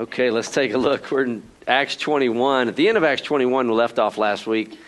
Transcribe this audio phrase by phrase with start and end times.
[0.00, 1.10] Okay, let's take a look.
[1.10, 2.68] We're in Acts 21.
[2.68, 4.80] At the end of Acts 21, we left off last week.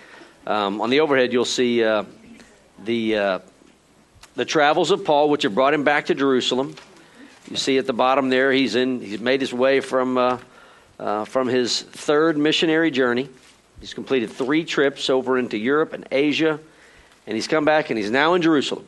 [0.46, 2.04] Um, on the overhead, you'll see uh,
[2.82, 3.38] the, uh,
[4.36, 6.76] the travels of Paul, which have brought him back to Jerusalem.
[7.50, 10.38] You see at the bottom there, he's, in, he's made his way from, uh,
[10.98, 13.28] uh from his third missionary journey.
[13.80, 16.58] He's completed three trips over into Europe and Asia,
[17.26, 18.86] and he's come back and he's now in Jerusalem.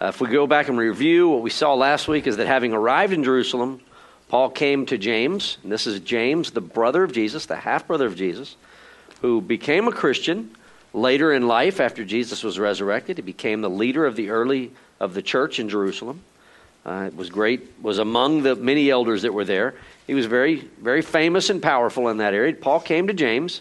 [0.00, 2.72] Uh, if we go back and review what we saw last week, is that having
[2.72, 3.80] arrived in Jerusalem,
[4.32, 8.06] Paul came to James, and this is James, the brother of Jesus, the half brother
[8.06, 8.56] of Jesus,
[9.20, 10.56] who became a Christian
[10.94, 13.18] later in life after Jesus was resurrected.
[13.18, 16.22] He became the leader of the early of the church in Jerusalem.
[16.86, 19.74] Uh, it was great, was among the many elders that were there.
[20.06, 22.54] He was very, very famous and powerful in that area.
[22.54, 23.60] Paul came to James,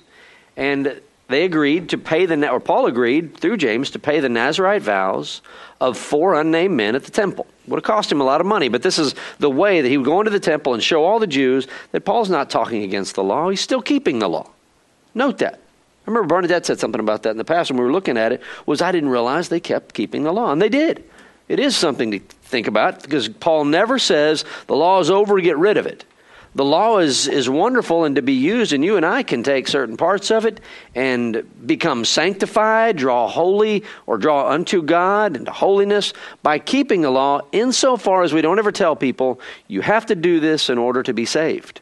[0.56, 4.84] and they agreed to pay the, or Paul agreed through James to pay the Nazarite
[4.84, 5.42] vows
[5.82, 7.46] of four unnamed men at the temple.
[7.72, 9.98] Would have cost him a lot of money, but this is the way that he
[9.98, 13.16] would go into the temple and show all the Jews that Paul's not talking against
[13.16, 13.50] the law.
[13.50, 14.50] He's still keeping the law.
[15.16, 15.56] Note that.
[15.56, 18.32] I remember Bernadette said something about that in the past when we were looking at
[18.32, 20.52] it, was I didn't realize they kept keeping the law.
[20.52, 21.04] And they did.
[21.48, 25.58] It is something to think about because Paul never says the law is over, get
[25.58, 26.06] rid of it
[26.54, 29.70] the law is, is wonderful and to be used, and you and I can take
[29.70, 30.60] certain parts of it
[30.94, 36.12] and become sanctified, draw holy, or draw unto God into holiness
[36.44, 40.42] by keeping the law insofar as we don't ever tell people, you have to do
[40.42, 41.80] this in order to be saved.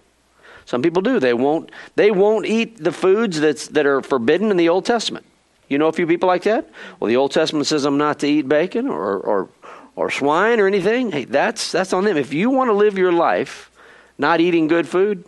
[0.65, 1.19] Some people do.
[1.19, 5.25] They won't, they won't eat the foods that's, that are forbidden in the Old Testament.
[5.67, 6.69] You know a few people like that?
[6.99, 9.49] Well, the Old Testament says I'm not to eat bacon or, or,
[9.95, 11.11] or swine or anything.
[11.11, 12.17] Hey, that's, that's on them.
[12.17, 13.71] If you want to live your life,
[14.19, 15.25] not eating good food,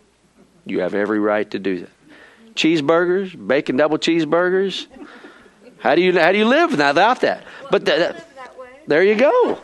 [0.64, 1.90] you have every right to do that.
[2.54, 4.86] Cheeseburgers, bacon double cheeseburgers.
[5.78, 7.44] How do you how do you live without that?
[7.70, 8.28] But that,
[8.86, 9.54] there you go.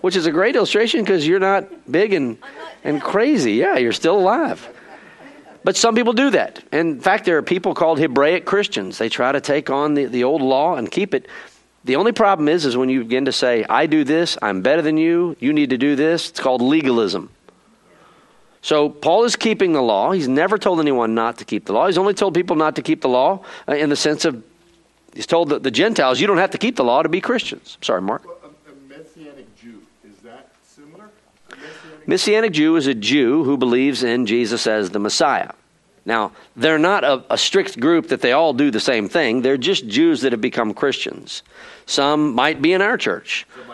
[0.00, 2.38] Which is a great illustration because you're not big and
[2.82, 3.52] and crazy.
[3.52, 4.68] Yeah, you're still alive.
[5.62, 6.62] But some people do that.
[6.72, 8.98] In fact, there are people called Hebraic Christians.
[8.98, 11.26] They try to take on the, the old law and keep it.
[11.84, 14.82] The only problem is, is when you begin to say, I do this, I'm better
[14.82, 16.30] than you, you need to do this.
[16.30, 17.30] It's called legalism.
[18.64, 20.12] So Paul is keeping the law.
[20.12, 21.86] He's never told anyone not to keep the law.
[21.86, 24.42] He's only told people not to keep the law uh, in the sense of
[25.12, 27.76] he's told the, the, Gentiles, you don't have to keep the law to be Christians.
[27.82, 28.24] sorry, Mark.
[28.24, 31.10] Well, a, a, Messianic Jew, is that similar?
[31.50, 35.50] Messianic, Messianic Jew is a Jew who believes in Jesus as the Messiah.
[36.06, 39.42] Now, they're not a, a, strict group that they all do the same thing.
[39.42, 41.42] They're just Jews that have become Christians.
[41.84, 43.46] Some might be in our church.
[43.54, 43.73] Some might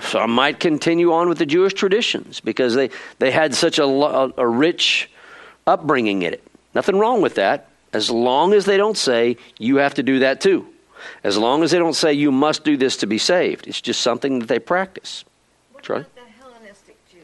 [0.00, 4.32] some might continue on with the Jewish traditions because they, they had such a, a,
[4.36, 5.10] a rich
[5.66, 6.42] upbringing in it.
[6.74, 10.40] Nothing wrong with that, as long as they don't say, you have to do that
[10.40, 10.66] too.
[11.24, 13.66] As long as they don't say, you must do this to be saved.
[13.66, 15.24] It's just something that they practice.
[15.72, 15.96] What Troy?
[15.96, 17.22] about the Hellenistic Jews?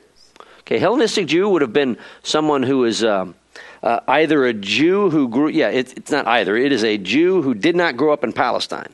[0.60, 3.34] Okay, Hellenistic Jew would have been someone who is um,
[3.82, 6.56] uh, either a Jew who grew, yeah, it, it's not either.
[6.56, 8.92] It is a Jew who did not grow up in Palestine.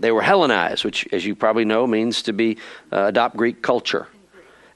[0.00, 2.58] They were Hellenized, which, as you probably know, means to be
[2.92, 4.06] uh, adopt Greek culture.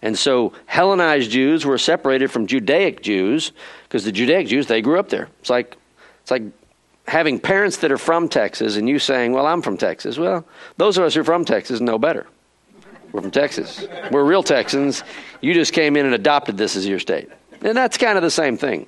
[0.02, 3.52] And so Hellenized Jews were separated from Judaic Jews
[3.84, 5.28] because the Judaic Jews they grew up there.
[5.40, 5.76] It's like
[6.22, 6.42] it's like
[7.06, 10.44] having parents that are from Texas and you saying, "Well, I'm from Texas." Well,
[10.76, 12.26] those of us who are from Texas know better.
[13.12, 13.86] We're from Texas.
[14.10, 15.04] We're real Texans.
[15.40, 17.28] You just came in and adopted this as your state,
[17.60, 18.86] and that's kind of the same thing.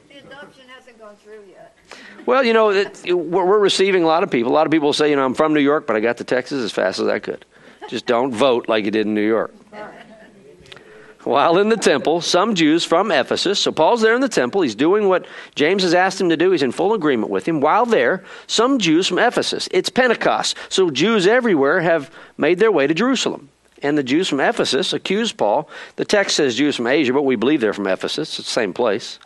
[2.27, 4.51] Well, you know, it, we're receiving a lot of people.
[4.51, 6.25] A lot of people say, you know, I'm from New York, but I got to
[6.25, 7.45] Texas as fast as I could.
[7.89, 9.55] Just don't vote like you did in New York.
[11.25, 14.75] While in the temple, some Jews from Ephesus, so Paul's there in the temple, he's
[14.75, 17.61] doing what James has asked him to do, he's in full agreement with him.
[17.61, 22.87] While there, some Jews from Ephesus, it's Pentecost, so Jews everywhere have made their way
[22.87, 23.49] to Jerusalem.
[23.83, 25.69] And the Jews from Ephesus accused Paul.
[25.97, 28.75] The text says Jews from Asia, but we believe they're from Ephesus, it's the same
[28.75, 29.19] place.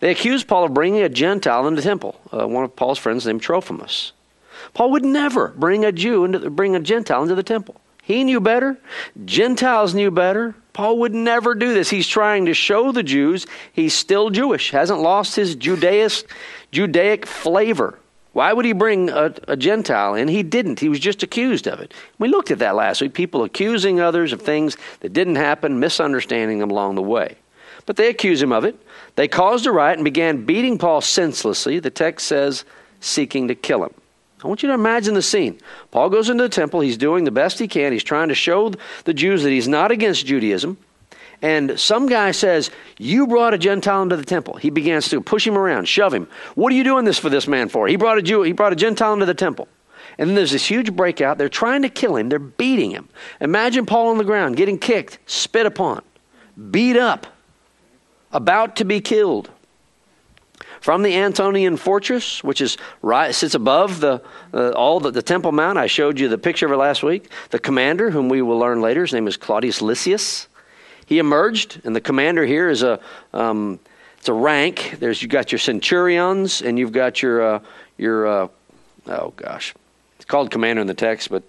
[0.00, 2.20] They accused Paul of bringing a Gentile into the temple.
[2.32, 4.12] Uh, one of Paul's friends named Trophimus.
[4.74, 7.80] Paul would never bring a Jew into bring a Gentile into the temple.
[8.02, 8.78] He knew better.
[9.24, 10.54] Gentiles knew better.
[10.72, 11.90] Paul would never do this.
[11.90, 16.26] He's trying to show the Jews he's still Jewish, hasn't lost his Judaist,
[16.70, 17.98] Judaic flavor.
[18.32, 20.28] Why would he bring a, a, Gentile in?
[20.28, 20.78] He didn't.
[20.78, 21.94] He was just accused of it.
[22.18, 23.14] We looked at that last week.
[23.14, 27.36] People accusing others of things that didn't happen, misunderstanding them along the way.
[27.86, 28.78] But they accuse him of it.
[29.16, 32.64] They caused a riot and began beating Paul senselessly, the text says,
[33.00, 33.94] seeking to kill him.
[34.44, 35.58] I want you to imagine the scene.
[35.90, 36.80] Paul goes into the temple.
[36.80, 37.92] He's doing the best he can.
[37.92, 38.72] He's trying to show
[39.04, 40.76] the Jews that he's not against Judaism.
[41.42, 44.56] And some guy says, You brought a Gentile into the temple.
[44.56, 46.28] He begins to push him around, shove him.
[46.54, 47.88] What are you doing this for this man for?
[47.88, 49.68] He brought a Jew, he brought a Gentile into the temple.
[50.18, 51.36] And then there's this huge breakout.
[51.36, 52.30] They're trying to kill him.
[52.30, 53.08] They're beating him.
[53.40, 56.02] Imagine Paul on the ground, getting kicked, spit upon,
[56.70, 57.26] beat up.
[58.32, 59.50] About to be killed.
[60.80, 64.22] From the Antonian fortress, which is right, sits above the,
[64.54, 67.30] uh, all the, the Temple Mount, I showed you the picture of it last week.
[67.50, 70.46] The commander, whom we will learn later, his name is Claudius Lysias.
[71.06, 73.00] He emerged, and the commander here is a
[73.32, 73.78] um,
[74.18, 74.96] it's a rank.
[74.98, 77.60] There's you've got your centurions, and you've got your uh,
[77.96, 78.48] your uh,
[79.06, 79.72] oh gosh,
[80.16, 81.44] it's called commander in the text, but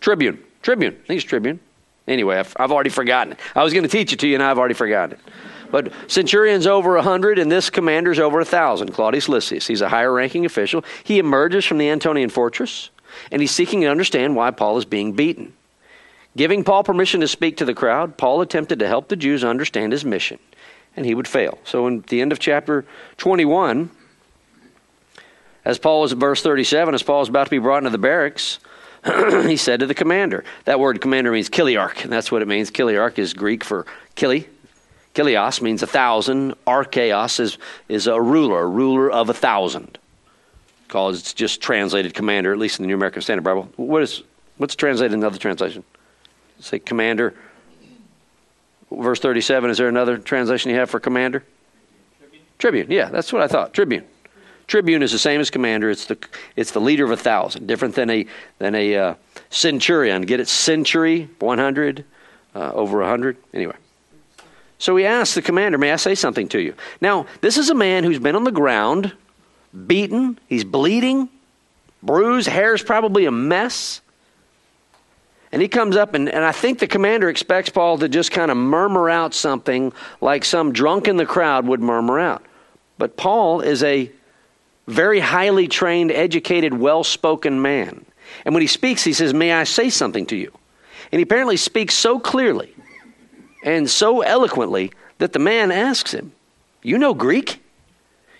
[0.00, 0.92] tribune, tribune.
[0.92, 1.60] I think it's tribune.
[2.06, 3.38] Anyway, I've, I've already forgotten it.
[3.54, 5.32] I was going to teach it to you, and I've already forgotten it.
[5.70, 8.92] But centurion's over a hundred, and this commander's over a thousand.
[8.92, 9.66] Claudius Lysias.
[9.66, 10.84] He's a higher-ranking official.
[11.02, 12.90] He emerges from the Antonian fortress,
[13.32, 15.54] and he's seeking to understand why Paul is being beaten.
[16.36, 19.92] Giving Paul permission to speak to the crowd, Paul attempted to help the Jews understand
[19.92, 20.38] his mission,
[20.96, 21.58] and he would fail.
[21.64, 22.84] So, in the end of chapter
[23.16, 23.90] 21,
[25.64, 27.98] as Paul was in verse 37, as Paul was about to be brought into the
[27.98, 28.58] barracks,
[29.46, 32.70] he said to the commander, that word commander means chiliarch, and that's what it means.
[32.70, 33.86] Chiliarch is Greek for
[34.16, 34.46] kili.
[35.14, 36.54] Kilios means a thousand.
[36.66, 37.58] Archeos is,
[37.88, 39.98] is a ruler, a ruler of a thousand.
[40.86, 43.68] Because it's just translated commander, at least in the New American Standard Bible.
[43.76, 44.22] What is,
[44.56, 45.84] what's translated in another translation?
[46.60, 47.34] Say commander.
[48.90, 51.44] Verse 37, is there another translation you have for commander?
[52.18, 52.42] Tribune.
[52.58, 53.74] Tribune, yeah, that's what I thought.
[53.74, 54.04] Tribune.
[54.66, 55.90] Tribune is the same as commander.
[55.90, 56.18] It's the
[56.56, 58.26] it's the leader of a thousand, different than a
[58.58, 59.14] than a uh,
[59.50, 60.22] centurion.
[60.22, 60.48] Get it?
[60.48, 62.04] Century, one hundred,
[62.54, 63.36] uh, over a hundred.
[63.52, 63.76] Anyway,
[64.78, 67.74] so he asked the commander, "May I say something to you?" Now, this is a
[67.74, 69.12] man who's been on the ground,
[69.86, 70.38] beaten.
[70.48, 71.28] He's bleeding,
[72.02, 72.48] bruised.
[72.48, 74.00] Hair's probably a mess.
[75.52, 78.50] And he comes up, and, and I think the commander expects Paul to just kind
[78.50, 82.42] of murmur out something like some drunk in the crowd would murmur out.
[82.98, 84.10] But Paul is a
[84.86, 88.04] very highly trained, educated, well spoken man.
[88.44, 90.52] And when he speaks, he says, May I say something to you?
[91.12, 92.74] And he apparently speaks so clearly
[93.64, 96.32] and so eloquently that the man asks him,
[96.82, 97.62] You know Greek?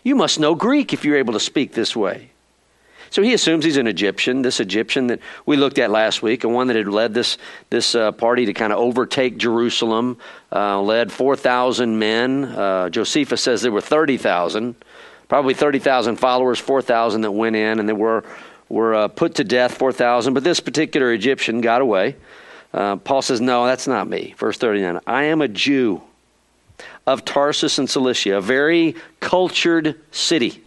[0.02, 2.31] You must know Greek if you're able to speak this way.
[3.14, 6.52] So he assumes he's an Egyptian, this Egyptian that we looked at last week, and
[6.52, 7.38] one that had led this,
[7.70, 10.19] this uh, party to kind of overtake Jerusalem,
[10.50, 12.44] uh, led 4,000 men.
[12.44, 14.75] Uh, Josephus says there were 30,000,
[15.28, 18.24] probably 30,000 followers, 4,000 that went in, and they were,
[18.68, 20.34] were uh, put to death, 4,000.
[20.34, 22.16] But this particular Egyptian got away.
[22.72, 24.34] Uh, Paul says, No, that's not me.
[24.36, 26.02] Verse 39 I am a Jew
[27.06, 30.62] of Tarsus and Cilicia, a very cultured city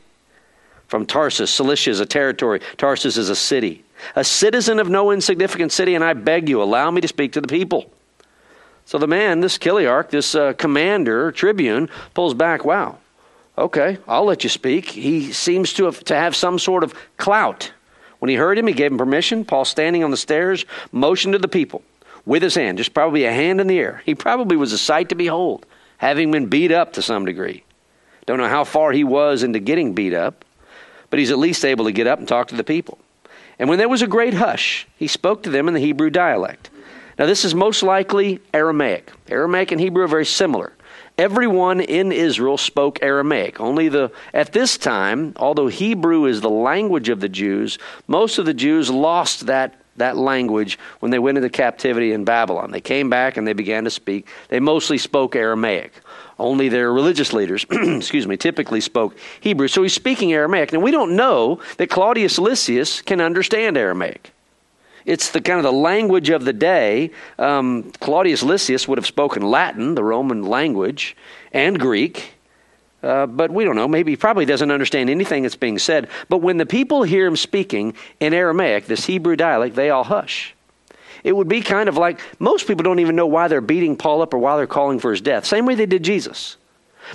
[0.88, 1.52] from Tarsus.
[1.52, 3.84] Cilicia is a territory, Tarsus is a city.
[4.16, 7.42] A citizen of no insignificant city, and I beg you, allow me to speak to
[7.42, 7.92] the people.
[8.86, 12.64] So the man, this Chiliarch, this uh, commander, tribune, pulls back.
[12.64, 13.00] Wow,
[13.58, 14.90] okay, I'll let you speak.
[14.90, 17.72] He seems to have, to have some sort of clout.
[18.20, 19.46] When he heard him, he gave him permission.
[19.46, 21.84] Paul, standing on the stairs, motioned to the people
[22.26, 24.02] with his hand, just probably a hand in the air.
[24.06, 25.66] He probably was a sight to behold,
[25.98, 27.64] having been beat up to some degree.
[28.26, 30.44] Don't know how far he was into getting beat up
[31.10, 32.98] but he's at least able to get up and talk to the people.
[33.60, 36.70] And when there was a great hush, he spoke to them in the Hebrew dialect.
[37.18, 39.12] Now, this is most likely Aramaic.
[39.30, 40.74] Aramaic and Hebrew are very similar.
[41.18, 43.60] Everyone in Israel spoke Aramaic.
[43.60, 48.46] Only the at this time, although Hebrew is the language of the Jews, most of
[48.46, 52.70] the Jews lost that that language when they went into captivity in Babylon.
[52.70, 54.28] They came back and they began to speak.
[54.50, 55.92] They mostly spoke Aramaic.
[56.38, 59.68] Only their religious leaders, excuse me, typically spoke Hebrew.
[59.68, 60.72] So he's speaking Aramaic.
[60.72, 64.34] Now we don't know that Claudius Lysias can understand Aramaic.
[65.08, 67.12] It's the kind of the language of the day.
[67.40, 71.16] Um, Claudius Lysias would have spoken Latin, the Roman language,
[71.54, 72.34] and Greek.
[73.02, 73.88] Uh, but we don't know.
[73.88, 76.10] Maybe he probably doesn't understand anything that's being said.
[76.28, 80.54] But when the people hear him speaking in Aramaic, this Hebrew dialect, they all hush.
[81.24, 84.22] It would be kind of like most people don't even know why they're beating Paul
[84.22, 85.46] up or why they're calling for his death.
[85.46, 86.58] Same way they did Jesus.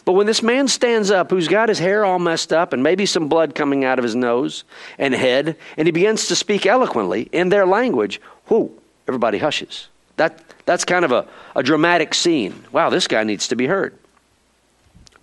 [0.04, 3.06] But when this man stands up, who's got his hair all messed up and maybe
[3.06, 4.64] some blood coming out of his nose
[4.98, 9.88] and head, and he begins to speak eloquently in their language, whoo, everybody hushes.
[10.16, 12.64] That, that's kind of a, a dramatic scene.
[12.72, 13.96] Wow, this guy needs to be heard.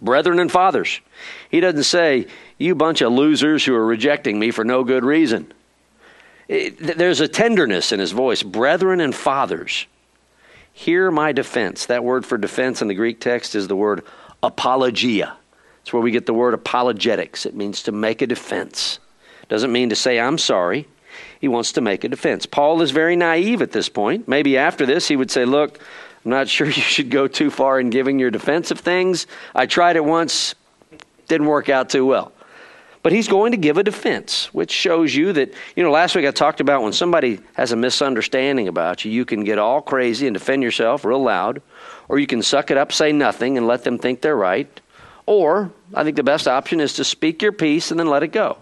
[0.01, 1.01] Brethren and fathers.
[1.49, 5.51] He doesn't say, you bunch of losers who are rejecting me for no good reason.
[6.47, 8.41] It, there's a tenderness in his voice.
[8.41, 9.85] Brethren and fathers,
[10.73, 11.85] hear my defense.
[11.85, 14.03] That word for defense in the Greek text is the word
[14.43, 15.35] apologia.
[15.81, 17.45] It's where we get the word apologetics.
[17.45, 18.99] It means to make a defense.
[19.47, 20.87] Doesn't mean to say, I'm sorry.
[21.39, 22.45] He wants to make a defense.
[22.45, 24.27] Paul is very naive at this point.
[24.27, 25.79] Maybe after this, he would say, Look,
[26.25, 29.27] I'm not sure you should go too far in giving your defense of things.
[29.55, 30.55] I tried it once,
[31.27, 32.31] didn't work out too well.
[33.01, 36.25] But he's going to give a defense, which shows you that, you know, last week
[36.25, 40.27] I talked about when somebody has a misunderstanding about you, you can get all crazy
[40.27, 41.61] and defend yourself real loud,
[42.09, 44.81] or you can suck it up, say nothing, and let them think they're right.
[45.25, 48.29] Or, I think the best option is to speak your piece and then let it
[48.29, 48.57] go.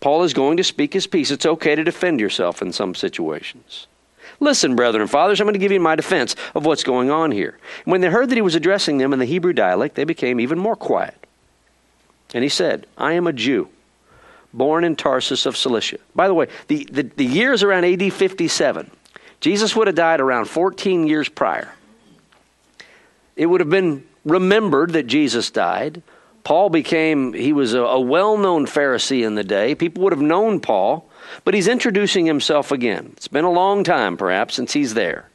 [0.00, 1.30] Paul is going to speak his piece.
[1.30, 3.86] It's okay to defend yourself in some situations.
[4.40, 7.30] Listen, brethren and fathers, I'm going to give you my defense of what's going on
[7.30, 7.58] here.
[7.84, 10.58] When they heard that he was addressing them in the Hebrew dialect, they became even
[10.58, 11.26] more quiet.
[12.34, 13.68] And he said, I am a Jew,
[14.52, 15.98] born in Tarsus of Cilicia.
[16.14, 18.90] By the way, the, the, the year is around AD 57.
[19.40, 21.72] Jesus would have died around 14 years prior.
[23.38, 26.02] It would have been remembered that Jesus died.
[26.42, 29.76] Paul became, he was a, a well known Pharisee in the day.
[29.76, 31.08] People would have known Paul,
[31.44, 33.12] but he's introducing himself again.
[33.16, 35.28] It's been a long time, perhaps, since he's there.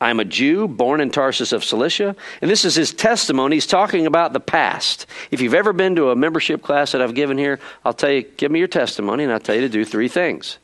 [0.00, 2.16] I'm a Jew born in Tarsus of Cilicia.
[2.40, 3.56] And this is his testimony.
[3.56, 5.06] He's talking about the past.
[5.30, 8.22] If you've ever been to a membership class that I've given here, I'll tell you,
[8.22, 10.58] give me your testimony, and I'll tell you to do three things.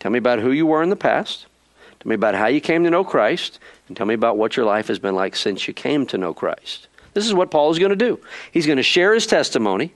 [0.00, 1.46] Tell me about who you were in the past.
[2.00, 3.58] Tell me about how you came to know Christ.
[3.88, 6.32] And tell me about what your life has been like since you came to know
[6.32, 6.88] Christ.
[7.12, 8.18] This is what Paul is going to do.
[8.52, 9.92] He's going to share his testimony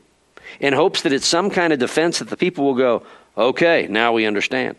[0.61, 3.05] in hopes that it's some kind of defense that the people will go,
[3.37, 4.77] okay, now we understand.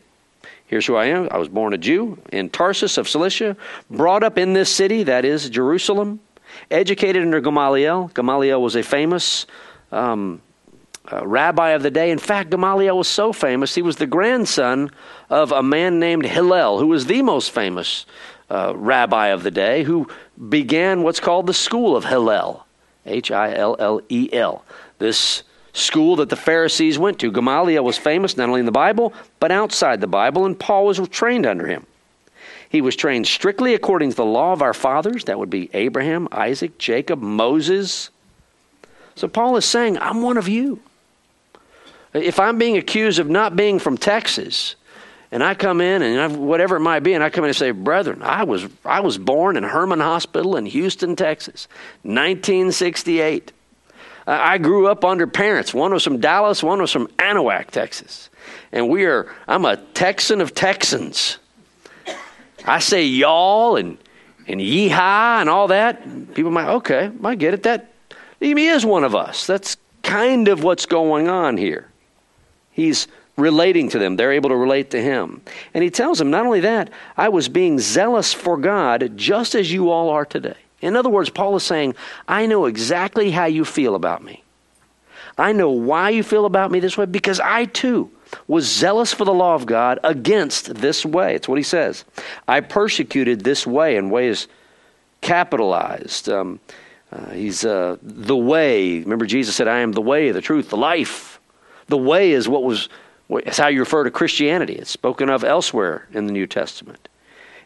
[0.68, 1.28] Here's who I am.
[1.32, 3.56] I was born a Jew in Tarsus of Cilicia,
[3.90, 6.20] brought up in this city, that is Jerusalem,
[6.72, 8.12] educated under Gamaliel.
[8.14, 9.46] Gamaliel was a famous
[9.92, 10.42] um,
[11.12, 12.12] uh, rabbi of the day.
[12.12, 14.92] In fact, Gamaliel was so famous, he was the grandson
[15.30, 18.06] of a man named Hillel, who was the most famous
[18.50, 20.08] uh, rabbi of the day, who
[20.50, 22.66] began what's called the school of Hillel,
[23.06, 24.64] H I L L E L.
[25.00, 25.44] This
[25.74, 27.32] school that the Pharisees went to.
[27.32, 31.00] Gamaliel was famous not only in the Bible, but outside the Bible, and Paul was
[31.10, 31.86] trained under him.
[32.70, 35.26] He was trained strictly according to the law of our fathers.
[35.26, 38.10] That would be Abraham, Isaac, Jacob, Moses.
[39.16, 40.82] So Paul is saying, I'm one of you.
[42.16, 44.76] If I'm being accused of not being from Texas,
[45.32, 47.58] and I come in and I've, whatever it might be, and I come in and
[47.58, 51.68] say, Brethren, I was, I was born in Hermann Hospital in Houston, Texas,
[52.04, 53.52] 1968.
[54.28, 55.74] I grew up under parents.
[55.74, 58.30] One was from Dallas, one was from Anahuac, Texas.
[58.72, 61.38] And we are, I'm a Texan of Texans.
[62.66, 63.98] I say y'all and,
[64.48, 66.34] and yeehaw and all that.
[66.34, 67.64] People might, okay, I get it.
[67.64, 67.92] That,
[68.40, 69.46] he is one of us.
[69.46, 71.90] That's kind of what's going on here.
[72.76, 74.18] He's relating to them.
[74.18, 75.42] They're able to relate to him.
[75.74, 79.72] And he tells them, not only that, I was being zealous for God just as
[79.72, 80.58] you all are today.
[80.82, 81.96] In other words, Paul is saying,
[82.28, 84.44] I know exactly how you feel about me.
[85.38, 88.12] I know why you feel about me this way because I too
[88.48, 91.34] was zealous for the law of God against this way.
[91.34, 92.04] It's what he says.
[92.48, 94.48] I persecuted this way, and way is
[95.22, 96.28] capitalized.
[96.28, 96.60] Um,
[97.12, 99.00] uh, he's uh, the way.
[99.00, 101.35] Remember, Jesus said, I am the way, the truth, the life.
[101.88, 102.90] The way is what was,
[103.30, 104.74] it's how you refer to Christianity.
[104.74, 107.08] It's spoken of elsewhere in the New Testament.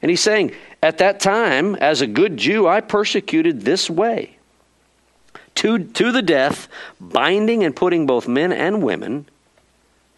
[0.01, 4.37] And he's saying, At that time, as a good Jew, I persecuted this way
[5.55, 6.67] to, to the death,
[7.01, 9.25] binding and putting both men and women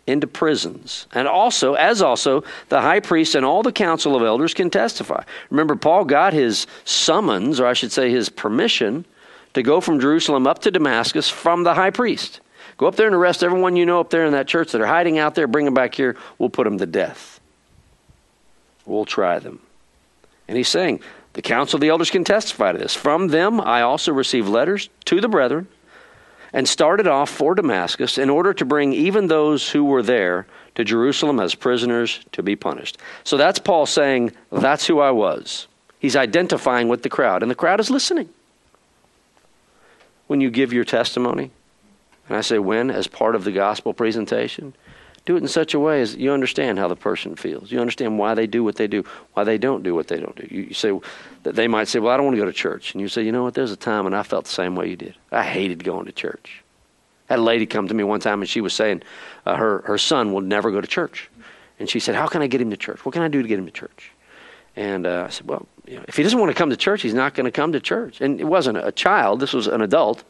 [0.08, 1.08] into prisons.
[1.14, 5.24] And also, as also, the high priest and all the council of elders can testify.
[5.50, 9.06] Remember, Paul got his summons, or I should say his permission,
[9.54, 12.40] to go from Jerusalem up to Damascus from the high priest.
[12.82, 14.88] Go up there and arrest everyone you know up there in that church that are
[14.88, 17.40] hiding out there, bring them back here, we'll put them to death.
[18.88, 19.60] We'll try them.
[20.48, 21.02] And he's saying,
[21.34, 22.96] the council of the elders can testify to this.
[22.96, 25.68] From them, I also received letters to the brethren
[26.54, 30.84] and started off for Damascus in order to bring even those who were there to
[30.84, 32.98] Jerusalem as prisoners to be punished.
[33.24, 35.68] So that's Paul saying, That's who I was.
[36.00, 38.30] He's identifying with the crowd, and the crowd is listening.
[40.26, 41.52] When you give your testimony,
[42.32, 44.74] and I say when, as part of the gospel presentation,
[45.26, 47.74] do it in such a way as you understand how the person feels.
[47.74, 50.38] You understand why they do what they do, why they don't do what they don't
[50.38, 50.48] do.
[50.50, 50.98] You, you say
[51.44, 53.22] that they might say, "Well, I don't want to go to church," and you say,
[53.22, 53.54] "You know what?
[53.54, 55.16] There's a time when I felt the same way you did.
[55.30, 56.64] I hated going to church."
[57.30, 59.04] I had a lady come to me one time, and she was saying
[59.46, 61.30] uh, her her son will never go to church,
[61.80, 63.06] and she said, "How can I get him to church?
[63.06, 64.14] What can I do to get him to church?"
[64.78, 67.02] And uh, I said, "Well, you know, if he doesn't want to come to church,
[67.02, 69.82] he's not going to come to church." And it wasn't a child; this was an
[69.82, 70.24] adult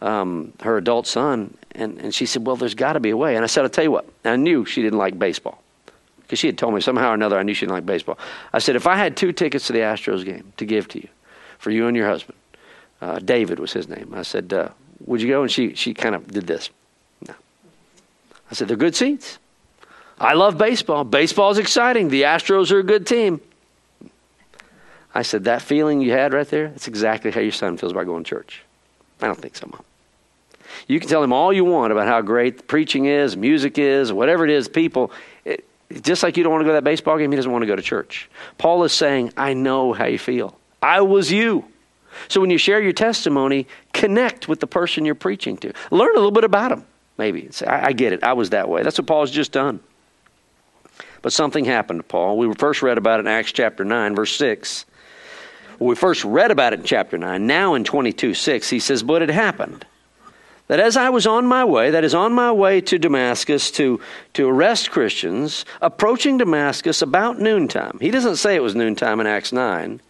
[0.00, 3.36] um, her adult son, and, and she said, Well, there's got to be a way.
[3.36, 4.06] And I said, I'll tell you what.
[4.24, 5.62] I knew she didn't like baseball
[6.26, 8.18] because she had told me somehow or another I knew she didn't like baseball.
[8.52, 11.08] I said, If I had two tickets to the Astros game to give to you
[11.58, 12.36] for you and your husband,
[13.00, 14.12] uh, David was his name.
[14.14, 14.70] I said, uh,
[15.06, 15.42] Would you go?
[15.42, 16.70] And she, she kind of did this.
[17.26, 17.34] No.
[18.50, 19.38] I said, They're good seats.
[20.18, 21.04] I love baseball.
[21.04, 22.08] Baseball is exciting.
[22.08, 23.40] The Astros are a good team.
[25.14, 28.06] I said, That feeling you had right there, that's exactly how your son feels about
[28.06, 28.62] going to church.
[29.20, 29.82] I don't think so, Mom.
[30.88, 34.44] You can tell him all you want about how great preaching is, music is, whatever
[34.44, 35.10] it is, people.
[35.44, 35.64] It,
[36.02, 37.66] just like you don't want to go to that baseball game, he doesn't want to
[37.66, 38.28] go to church.
[38.58, 40.58] Paul is saying, I know how you feel.
[40.82, 41.64] I was you.
[42.28, 45.72] So when you share your testimony, connect with the person you're preaching to.
[45.90, 46.84] Learn a little bit about them,
[47.18, 47.48] maybe.
[47.50, 48.24] Say, I, I get it.
[48.24, 48.82] I was that way.
[48.82, 49.80] That's what Paul's just done.
[51.22, 52.38] But something happened to Paul.
[52.38, 54.86] We first read about it in Acts chapter 9, verse 6.
[55.78, 57.46] Well, we first read about it in chapter 9.
[57.46, 59.84] Now in 22 6, he says, But it happened
[60.68, 64.00] that as I was on my way, that is, on my way to Damascus to,
[64.34, 69.52] to arrest Christians, approaching Damascus about noontime, he doesn't say it was noontime in Acts
[69.52, 70.00] 9,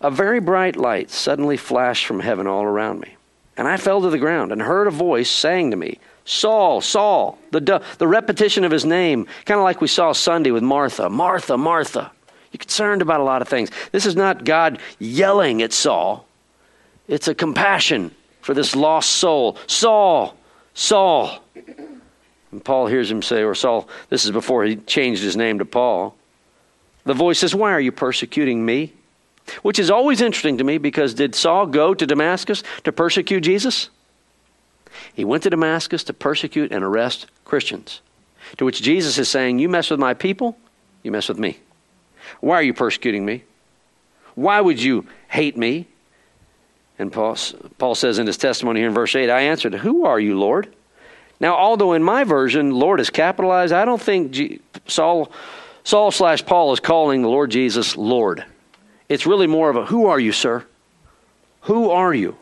[0.00, 3.16] a very bright light suddenly flashed from heaven all around me.
[3.56, 7.38] And I fell to the ground and heard a voice saying to me, Saul, Saul,
[7.50, 11.56] the, the repetition of his name, kind of like we saw Sunday with Martha, Martha,
[11.56, 12.12] Martha.
[12.52, 13.70] You're concerned about a lot of things.
[13.92, 16.26] This is not God yelling at Saul,
[17.06, 19.56] it's a compassion for this lost soul.
[19.66, 20.36] Saul,
[20.74, 21.42] Saul.
[22.50, 25.64] And Paul hears him say, or Saul, this is before he changed his name to
[25.64, 26.14] Paul.
[27.04, 28.92] The voice says, Why are you persecuting me?
[29.62, 33.88] Which is always interesting to me because did Saul go to Damascus to persecute Jesus?
[35.14, 38.00] He went to Damascus to persecute and arrest Christians.
[38.58, 40.56] To which Jesus is saying, You mess with my people,
[41.02, 41.58] you mess with me.
[42.40, 43.44] Why are you persecuting me?
[44.34, 45.86] Why would you hate me?
[46.98, 47.36] And Paul,
[47.78, 50.74] Paul says in his testimony here in verse 8, I answered, Who are you, Lord?
[51.40, 55.30] Now, although in my version, Lord is capitalized, I don't think G- Saul,
[55.84, 58.44] Saul slash Paul is calling the Lord Jesus Lord.
[59.08, 60.64] It's really more of a, Who are you, sir?
[61.62, 62.36] Who are you?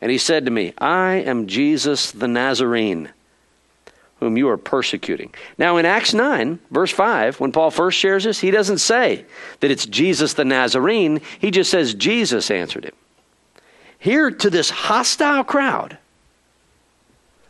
[0.00, 3.10] And he said to me, I am Jesus the Nazarene,
[4.22, 5.34] whom you are persecuting.
[5.58, 9.24] Now, in Acts 9, verse 5, when Paul first shares this, he doesn't say
[9.58, 11.20] that it's Jesus the Nazarene.
[11.40, 12.94] He just says, Jesus answered him.
[13.98, 15.98] Here, to this hostile crowd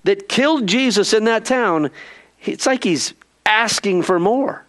[0.04, 1.90] that killed Jesus in that town,
[2.42, 3.12] it's like he's
[3.44, 4.64] asking for more.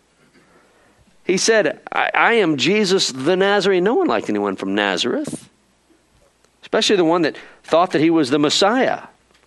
[1.24, 3.86] He said, I, I, am Jesus the Nazarene.
[3.86, 5.50] No one liked anyone from Nazareth,
[6.64, 9.04] especially the one that thought that he was the Messiah,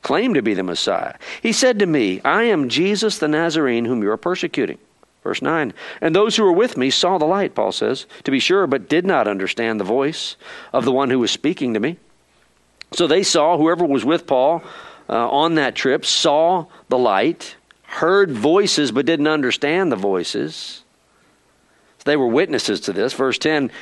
[0.07, 1.14] claimed to be the Messiah.
[1.42, 4.79] He said to me, I am Jesus the Nazarene whom you are persecuting.
[5.25, 5.75] Verse 9.
[6.01, 8.88] And those who were with me saw the light, Paul says, to be sure, but
[8.88, 10.37] did not understand the voice
[10.73, 11.97] of the one who was speaking to me.
[12.92, 14.62] So they saw, whoever was with Paul
[15.09, 20.85] uh, on that trip, saw the light, heard voices, but didn't understand the voices.
[22.05, 23.12] They were witnesses to this.
[23.12, 23.73] Verse 10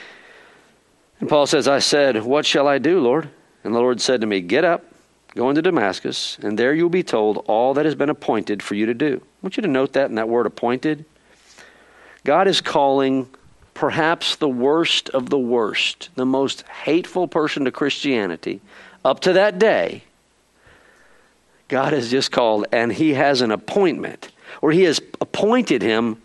[1.20, 3.28] And Paul says, I said, What shall I do, Lord?
[3.62, 4.86] And the Lord said to me, Get up,
[5.34, 8.74] go into Damascus, and there you will be told all that has been appointed for
[8.74, 9.20] you to do.
[9.22, 11.04] I want you to note that in that word appointed.
[12.24, 13.28] God is calling
[13.74, 18.60] perhaps the worst of the worst, the most hateful person to Christianity
[19.04, 20.04] up to that day.
[21.68, 24.30] God has just called, and He has an appointment,
[24.62, 26.20] or He has appointed him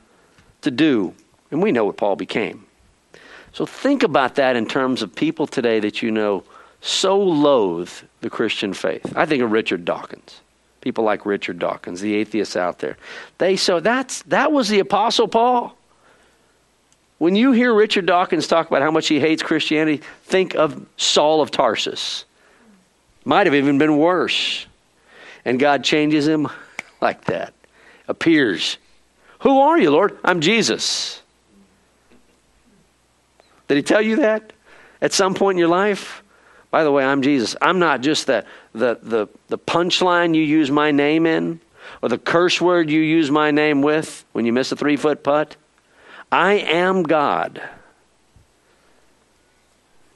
[0.62, 1.14] to do
[1.52, 2.66] and we know what Paul became.
[3.54, 6.44] So think about that in terms of people today that you know
[6.82, 9.14] so loathe the Christian faith.
[9.16, 10.42] I think of Richard Dawkins.
[10.82, 12.98] People like Richard Dawkins, the atheists out there.
[13.38, 15.76] They so that's that was the apostle Paul.
[17.18, 21.42] When you hear Richard Dawkins talk about how much he hates Christianity, think of Saul
[21.42, 22.24] of Tarsus.
[23.26, 24.66] Might have even been worse.
[25.44, 26.48] And God changes him
[27.02, 27.54] like that.
[28.08, 28.78] Appears.
[29.40, 30.18] Who are you, Lord?
[30.24, 31.22] I'm Jesus.
[33.68, 34.54] Did he tell you that
[35.02, 36.24] at some point in your life?
[36.72, 37.56] By the way, I'm Jesus.
[37.62, 41.60] I'm not just the, the, the, the punchline you use my name in
[42.02, 45.24] or the curse word you use my name with when you miss a three foot
[45.24, 45.56] putt.
[46.32, 47.62] I am God.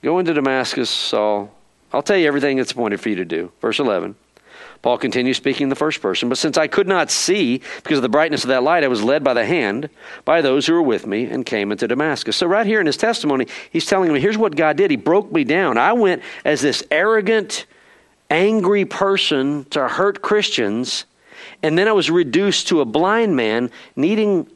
[0.04, 1.52] Go into Damascus, Saul.
[1.92, 3.52] I'll tell you everything that's appointed for you to do.
[3.62, 4.16] Verse 11.
[4.84, 6.28] Paul continues speaking in the first person.
[6.28, 9.02] But since I could not see because of the brightness of that light, I was
[9.02, 9.90] led by the hand
[10.26, 12.36] by those who were with me and came into Damascus.
[12.36, 14.92] So, right here in his testimony, he's telling me here's what God did.
[14.92, 15.78] He broke me down.
[15.78, 17.66] I went as this arrogant,
[18.30, 21.06] angry person to hurt Christians,
[21.64, 24.48] and then I was reduced to a blind man needing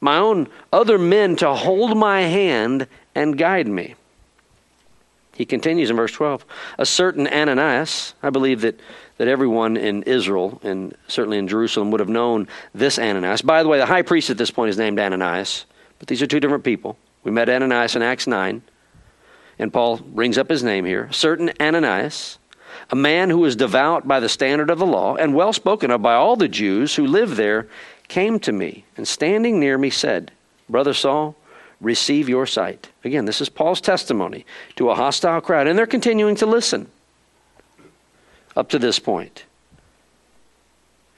[0.00, 3.94] my own other men to hold my hand and guide me.
[5.34, 6.44] He continues in verse 12.
[6.78, 8.80] A certain Ananias, I believe that
[9.20, 13.42] that everyone in Israel and certainly in Jerusalem would have known this Ananias.
[13.42, 15.66] By the way, the high priest at this point is named Ananias,
[15.98, 16.96] but these are two different people.
[17.22, 18.62] We met Ananias in Acts 9,
[19.58, 21.12] and Paul brings up his name here.
[21.12, 22.38] Certain Ananias,
[22.88, 26.00] a man who was devout by the standard of the law and well spoken of
[26.00, 27.68] by all the Jews who lived there,
[28.08, 30.32] came to me and standing near me said,
[30.66, 31.36] Brother Saul,
[31.78, 32.88] receive your sight.
[33.04, 36.90] Again, this is Paul's testimony to a hostile crowd, and they're continuing to listen.
[38.56, 39.44] Up to this point.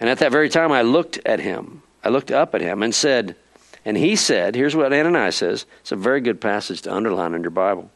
[0.01, 1.83] And at that very time, I looked at him.
[2.03, 3.37] I looked up at him and said,
[3.85, 5.66] and he said, here's what Ananias says.
[5.81, 7.90] It's a very good passage to underline in your Bible.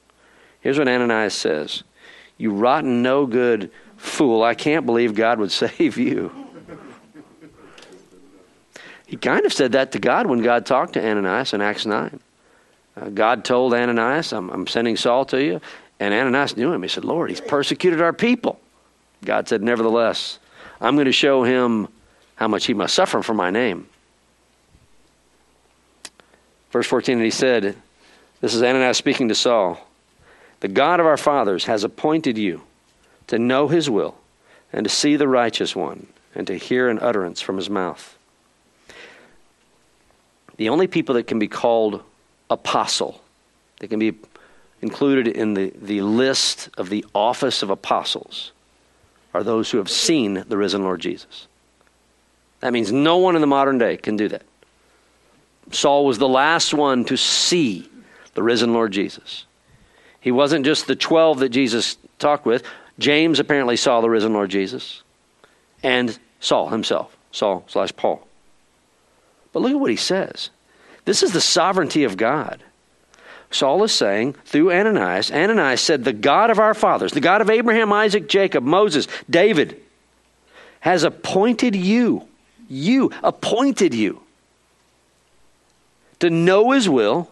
[0.61, 1.85] Here's what Ananias says
[2.38, 6.31] You rotten, no good fool, I can't believe God would save you.
[9.07, 12.18] He kind of said that to God when God talked to Ananias in Acts 9.
[12.96, 15.61] Uh, God told Ananias, I'm, I'm sending Saul to you.
[16.01, 16.83] And Ananias knew him.
[16.83, 18.61] He said, Lord, he's persecuted our people.
[19.24, 20.38] God said, Nevertheless,
[20.81, 21.88] I'm going to show him
[22.37, 23.88] how much he must suffer for my name.
[26.70, 27.76] Verse 14, and he said,
[28.40, 29.81] This is Ananias speaking to Saul.
[30.61, 32.62] The God of our fathers has appointed you
[33.29, 34.16] to know his will
[34.72, 38.16] and to see the righteous one and to hear an utterance from his mouth.
[40.57, 42.02] The only people that can be called
[42.50, 43.20] apostle,
[43.81, 44.14] that can be
[44.83, 48.52] included in the, the list of the office of apostles,
[49.37, 51.46] are those who have seen the risen Lord Jesus.
[52.61, 54.42] That means no one in the modern day can do that.
[55.72, 57.88] Saul was the last one to see
[58.35, 59.44] the risen Lord Jesus.
[60.20, 62.62] He wasn't just the 12 that Jesus talked with.
[62.99, 65.03] James apparently saw the risen Lord Jesus,
[65.83, 68.27] and Saul himself, Saul slash Paul.
[69.53, 70.49] But look at what he says.
[71.05, 72.64] This is the sovereignty of God.
[73.50, 77.50] Saul is saying through Ananias, Ananias said, The God of our fathers, the God of
[77.50, 79.80] Abraham, Isaac, Jacob, Moses, David,
[80.80, 82.26] has appointed you,
[82.68, 84.20] you, appointed you
[86.20, 87.30] to know his will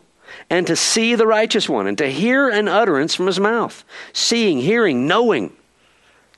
[0.51, 3.85] and to see the righteous one and to hear an utterance from his mouth.
[4.13, 5.53] Seeing, hearing, knowing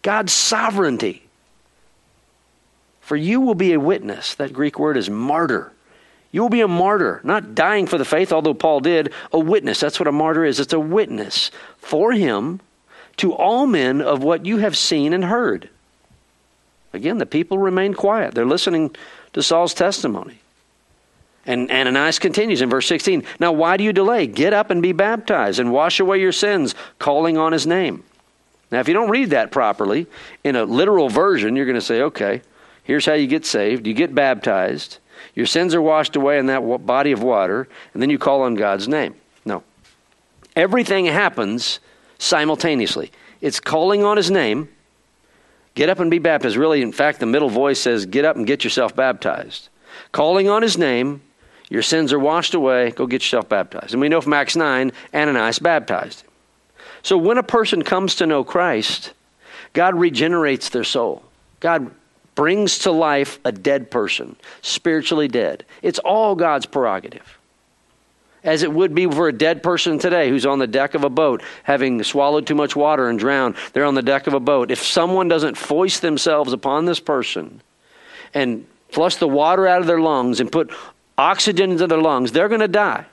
[0.03, 1.23] God's sovereignty.
[3.01, 4.35] For you will be a witness.
[4.35, 5.73] That Greek word is martyr.
[6.37, 9.81] You will be a martyr, not dying for the faith, although Paul did, a witness.
[9.81, 10.61] That's what a martyr is.
[10.61, 12.61] It's a witness for him
[13.17, 15.71] to all men of what you have seen and heard.
[16.93, 18.35] Again, the people remain quiet.
[18.35, 18.95] They're listening
[19.33, 20.41] to Saul's testimony.
[21.47, 24.27] And Ananias continues in verse 16 Now, why do you delay?
[24.27, 28.05] Get up and be baptized and wash away your sins, calling on his name.
[28.71, 30.07] Now, if you don't read that properly,
[30.45, 32.43] in a literal version, you're going to say, okay,
[32.85, 33.87] here's how you get saved.
[33.87, 34.99] You get baptized,
[35.37, 38.55] your sins are washed away in that body of water, and then you call on
[38.55, 39.15] God's name.
[39.45, 39.63] No.
[40.57, 41.79] Everything happens
[42.19, 43.13] simultaneously.
[43.43, 44.71] It's calling on his name,
[45.75, 46.57] get up and be baptized.
[46.57, 49.69] Really, in fact, the middle voice says, get up and get yourself baptized.
[50.11, 51.21] Calling on his name,
[51.69, 52.93] your sins are washed away.
[52.93, 53.93] Go get yourself baptized.
[53.93, 56.31] And we know from Acts 9, Ananias baptized him.
[57.03, 59.13] So when a person comes to know Christ,
[59.75, 61.23] God regenerates their soul.
[61.61, 61.91] God
[62.37, 65.65] brings to life a dead person, spiritually dead.
[65.83, 67.39] It's all God's prerogative.
[68.45, 71.11] As it would be for a dead person today who's on the deck of a
[71.11, 73.57] boat, having swallowed too much water and drowned.
[73.73, 74.71] They're on the deck of a boat.
[74.71, 77.61] If someone doesn't foist themselves upon this person
[78.33, 80.71] and flush the water out of their lungs and put
[81.19, 83.07] oxygen into their lungs, they're going to die.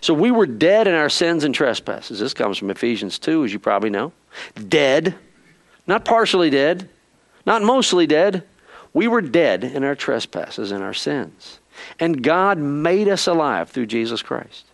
[0.00, 2.18] So we were dead in our sins and trespasses.
[2.18, 4.12] This comes from Ephesians 2, as you probably know.
[4.68, 5.14] Dead,
[5.86, 6.88] not partially dead,
[7.48, 8.44] not mostly dead.
[8.92, 11.60] We were dead in our trespasses and our sins.
[11.98, 14.66] And God made us alive through Jesus Christ.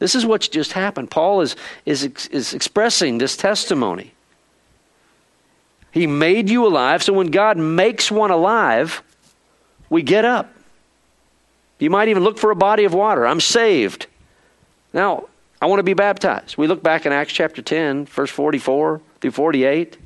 [0.00, 1.12] This is what's just happened.
[1.12, 1.54] Paul is,
[1.86, 4.14] is, is expressing this testimony.
[5.92, 9.00] He made you alive, so when God makes one alive,
[9.88, 10.52] we get up.
[11.78, 13.28] You might even look for a body of water.
[13.28, 14.08] I'm saved.
[14.92, 15.28] Now,
[15.62, 16.56] I want to be baptized.
[16.56, 19.96] We look back in Acts chapter 10, verse 44 through 48.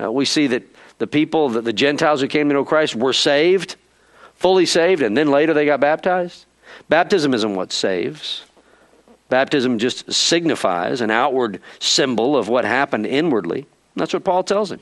[0.00, 0.64] Uh, we see that
[0.98, 3.76] the people, the, the Gentiles who came to know Christ, were saved,
[4.34, 6.44] fully saved, and then later they got baptized.
[6.88, 8.44] Baptism isn't what saves.
[9.28, 13.66] Baptism just signifies an outward symbol of what happened inwardly.
[13.94, 14.80] That's what Paul tells him.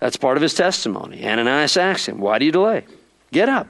[0.00, 1.26] That's part of his testimony.
[1.26, 2.84] Ananias asks him, Why do you delay?
[3.32, 3.68] Get up.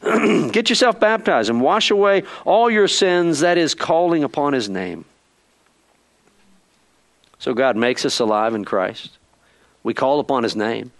[0.02, 5.04] Get yourself baptized and wash away all your sins, that is, calling upon his name.
[7.38, 9.17] So God makes us alive in Christ.
[9.88, 10.92] We call upon his name.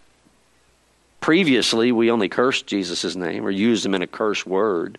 [1.20, 4.96] Previously, we only cursed Jesus' name or used him in a curse word,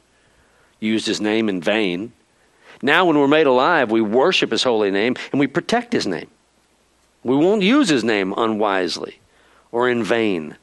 [0.79, 2.13] used his name in vain.
[2.83, 6.29] Now, when we're made alive, we worship his holy name and we protect his name.
[7.23, 9.21] We won't use his name unwisely
[9.71, 10.57] or in vain.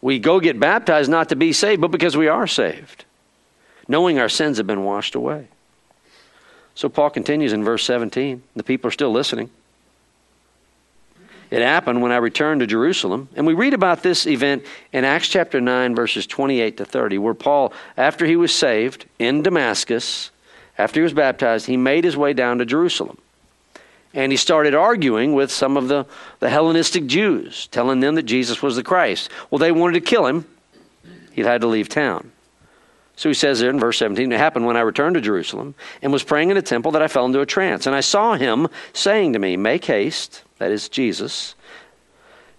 [0.00, 3.04] We go get baptized not to be saved, but because we are saved,
[3.88, 5.48] knowing our sins have been washed away.
[6.74, 8.42] So Paul continues in verse 17.
[8.56, 9.50] The people are still listening.
[11.50, 13.28] It happened when I returned to Jerusalem.
[13.34, 17.34] And we read about this event in Acts chapter 9, verses 28 to 30, where
[17.34, 20.30] Paul, after he was saved in Damascus,
[20.78, 23.18] after he was baptized, he made his way down to Jerusalem.
[24.14, 26.06] And he started arguing with some of the,
[26.38, 29.30] the Hellenistic Jews, telling them that Jesus was the Christ.
[29.50, 30.46] Well, they wanted to kill him.
[31.32, 32.30] He had to leave town.
[33.20, 36.10] So he says there in verse 17, It happened when I returned to Jerusalem and
[36.10, 37.86] was praying in the temple that I fell into a trance.
[37.86, 41.54] And I saw him saying to me, Make haste, that is Jesus,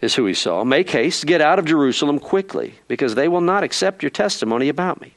[0.01, 0.63] is who he saw.
[0.63, 5.01] Make haste, get out of Jerusalem quickly, because they will not accept your testimony about
[5.01, 5.15] me.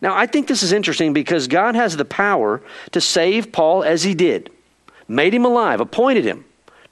[0.00, 4.02] Now, I think this is interesting because God has the power to save Paul as
[4.02, 4.50] he did,
[5.06, 6.44] made him alive, appointed him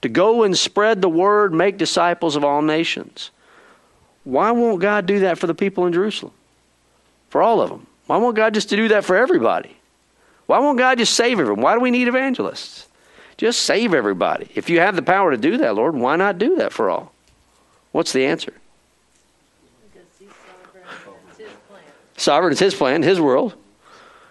[0.03, 3.31] to go and spread the word, make disciples of all nations.
[4.23, 6.31] Why won't God do that for the people in Jerusalem?
[7.27, 7.87] For all of them.
[8.09, 9.77] Why won't God just do that for everybody?
[10.47, 11.61] Why won't God just save everyone?
[11.61, 12.87] Why do we need evangelists?
[13.37, 14.49] Just save everybody.
[14.55, 17.13] If you have the power to do that, Lord, why not do that for all?
[17.91, 18.51] What's the answer?
[19.93, 21.83] Because he's sovereign, it's his plan.
[22.17, 23.53] Sovereign is his plan, his world.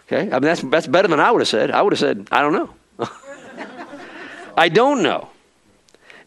[0.09, 0.23] Okay?
[0.23, 1.71] I mean, that's, that's better than I would have said.
[1.71, 2.75] I would have said, I don't know.
[4.57, 5.29] I don't know.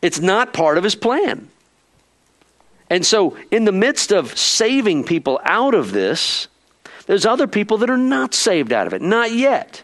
[0.02, 1.50] It's not part of his plan.
[2.90, 6.48] And so, in the midst of saving people out of this,
[7.06, 9.84] there's other people that are not saved out of it, not yet.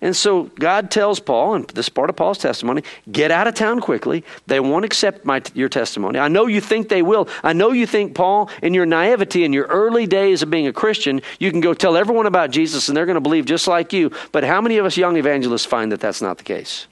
[0.00, 3.54] And so God tells Paul, and this is part of Paul's testimony, get out of
[3.54, 4.24] town quickly.
[4.46, 6.18] They won't accept my, your testimony.
[6.18, 7.28] I know you think they will.
[7.42, 10.72] I know you think, Paul, in your naivety, in your early days of being a
[10.72, 13.92] Christian, you can go tell everyone about Jesus and they're going to believe just like
[13.92, 14.12] you.
[14.30, 16.86] But how many of us young evangelists find that that's not the case?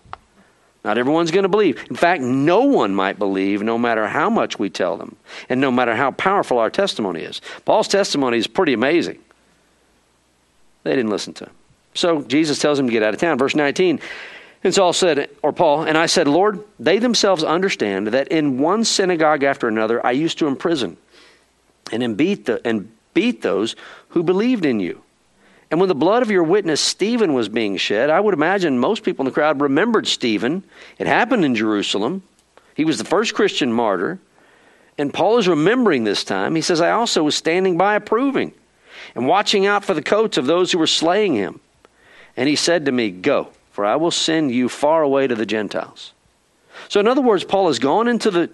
[0.84, 1.84] Not everyone's going to believe.
[1.90, 5.16] In fact, no one might believe no matter how much we tell them
[5.48, 7.40] and no matter how powerful our testimony is.
[7.64, 9.18] Paul's testimony is pretty amazing.
[10.86, 11.52] They didn't listen to him.
[11.94, 13.38] So Jesus tells him to get out of town.
[13.38, 14.00] Verse 19.
[14.62, 18.84] And Saul said, or Paul, and I said, Lord, they themselves understand that in one
[18.84, 20.96] synagogue after another I used to imprison
[21.92, 23.76] and beat, the, and beat those
[24.10, 25.02] who believed in you.
[25.70, 29.02] And when the blood of your witness Stephen was being shed, I would imagine most
[29.02, 30.62] people in the crowd remembered Stephen.
[30.98, 32.22] It happened in Jerusalem.
[32.74, 34.18] He was the first Christian martyr.
[34.98, 36.54] And Paul is remembering this time.
[36.54, 38.52] He says, I also was standing by approving
[39.14, 41.60] and watching out for the coats of those who were slaying him.
[42.36, 45.46] And he said to me, Go, for I will send you far away to the
[45.46, 46.12] Gentiles.
[46.88, 48.50] So, in other words, Paul has gone into the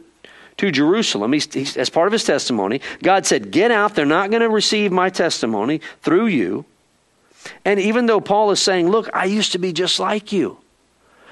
[0.59, 1.33] to Jerusalem.
[1.33, 3.95] He's, he's, as part of his testimony, God said, Get out.
[3.95, 6.65] They're not going to receive my testimony through you.
[7.65, 10.59] And even though Paul is saying, Look, I used to be just like you,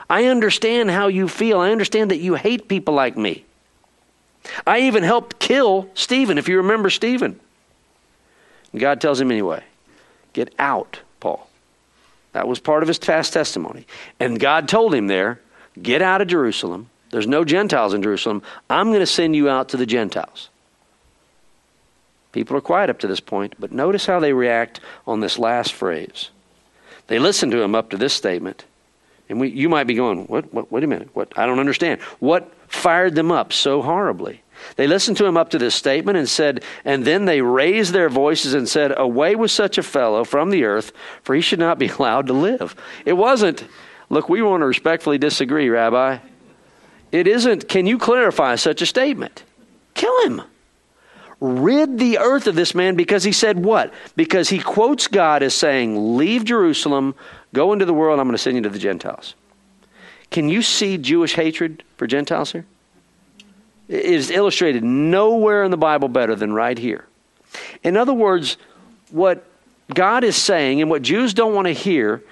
[0.08, 1.60] I understand how you feel.
[1.60, 3.44] I understand that you hate people like me.
[4.66, 7.38] I even helped kill Stephen, if you remember Stephen.
[8.76, 9.64] God tells him anyway,
[10.32, 11.48] Get out, Paul.
[12.32, 13.86] That was part of his past testimony.
[14.20, 15.40] And God told him there,
[15.80, 16.90] Get out of Jerusalem.
[17.10, 18.42] There's no Gentiles in Jerusalem.
[18.68, 20.48] I'm going to send you out to the Gentiles.
[22.32, 25.72] People are quiet up to this point, but notice how they react on this last
[25.72, 26.30] phrase.
[27.08, 28.64] They listen to him up to this statement,
[29.28, 32.00] and we, you might be going, what, what, wait a minute, what, I don't understand.
[32.20, 34.42] What fired them up so horribly?
[34.76, 38.08] They listened to him up to this statement and said, and then they raised their
[38.08, 40.92] voices and said, Away with such a fellow from the earth,
[41.22, 42.74] for he should not be allowed to live.
[43.04, 43.64] It wasn't,
[44.08, 46.18] look, we want to respectfully disagree, Rabbi.
[47.12, 49.44] It isn't, can you clarify such a statement?
[49.94, 50.42] Kill him.
[51.40, 53.92] Rid the earth of this man because he said what?
[54.14, 57.14] Because he quotes God as saying, Leave Jerusalem,
[57.54, 59.34] go into the world, I'm going to send you to the Gentiles.
[60.30, 62.66] Can you see Jewish hatred for Gentiles here?
[63.90, 67.06] Is illustrated nowhere in the Bible better than right here.
[67.82, 68.56] In other words,
[69.10, 69.44] what
[69.92, 72.22] God is saying and what Jews don't want to hear,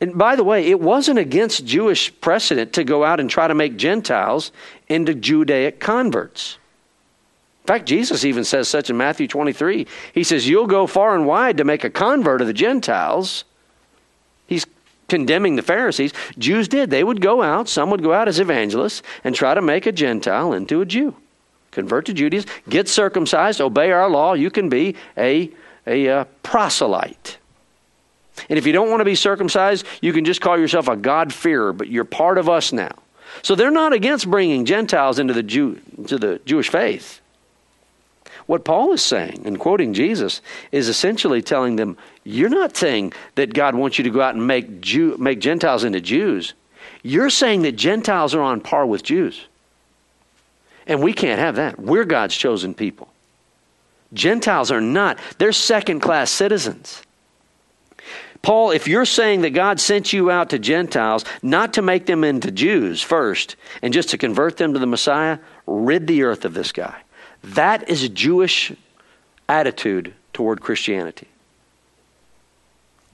[0.00, 3.54] and by the way, it wasn't against Jewish precedent to go out and try to
[3.54, 4.52] make Gentiles
[4.88, 6.58] into Judaic converts.
[7.64, 9.86] In fact, Jesus even says such in Matthew 23.
[10.12, 13.44] He says, You'll go far and wide to make a convert of the Gentiles.
[15.08, 16.12] Condemning the Pharisees.
[16.38, 16.90] Jews did.
[16.90, 19.92] They would go out, some would go out as evangelists and try to make a
[19.92, 21.14] Gentile into a Jew.
[21.70, 24.32] Convert to Judaism, get circumcised, obey our law.
[24.32, 25.50] You can be a,
[25.86, 27.38] a uh, proselyte.
[28.48, 31.72] And if you don't want to be circumcised, you can just call yourself a God-fearer,
[31.72, 32.92] but you're part of us now.
[33.42, 37.20] So they're not against bringing Gentiles into the, Jew, to the Jewish faith.
[38.46, 43.52] What Paul is saying, and quoting Jesus, is essentially telling them, you're not saying that
[43.52, 46.54] God wants you to go out and make, Jew, make Gentiles into Jews.
[47.02, 49.46] You're saying that Gentiles are on par with Jews.
[50.86, 51.80] And we can't have that.
[51.80, 53.08] We're God's chosen people.
[54.12, 57.02] Gentiles are not, they're second class citizens.
[58.42, 62.22] Paul, if you're saying that God sent you out to Gentiles not to make them
[62.22, 66.54] into Jews first and just to convert them to the Messiah, rid the earth of
[66.54, 67.02] this guy.
[67.42, 68.72] That is a Jewish
[69.48, 71.28] attitude toward Christianity.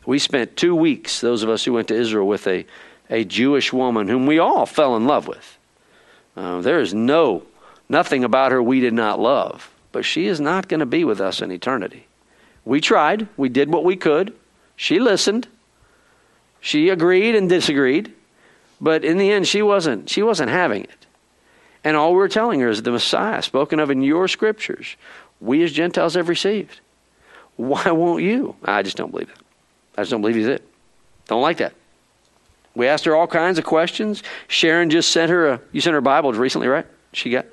[0.05, 2.67] We spent two weeks, those of us who went to Israel, with a
[3.13, 5.59] a Jewish woman whom we all fell in love with.
[6.35, 7.43] Uh, there is no
[7.89, 11.21] nothing about her we did not love, but she is not going to be with
[11.21, 12.07] us in eternity.
[12.65, 14.35] We tried, we did what we could.
[14.77, 15.47] She listened.
[16.61, 18.15] She agreed and disagreed,
[18.81, 21.07] but in the end she wasn't she wasn't having it.
[21.85, 24.97] And all we're telling her is the Messiah spoken of in your scriptures,
[25.41, 26.81] we as Gentiles have received.
[27.57, 28.57] Why won't you?
[28.65, 29.37] I just don't believe it.
[29.97, 30.67] I just don't believe he's it.
[31.27, 31.75] Don't like that.
[32.75, 34.23] We asked her all kinds of questions.
[34.49, 36.87] Sharon just sent her a you sent her a Bible recently, right?
[37.13, 37.47] She got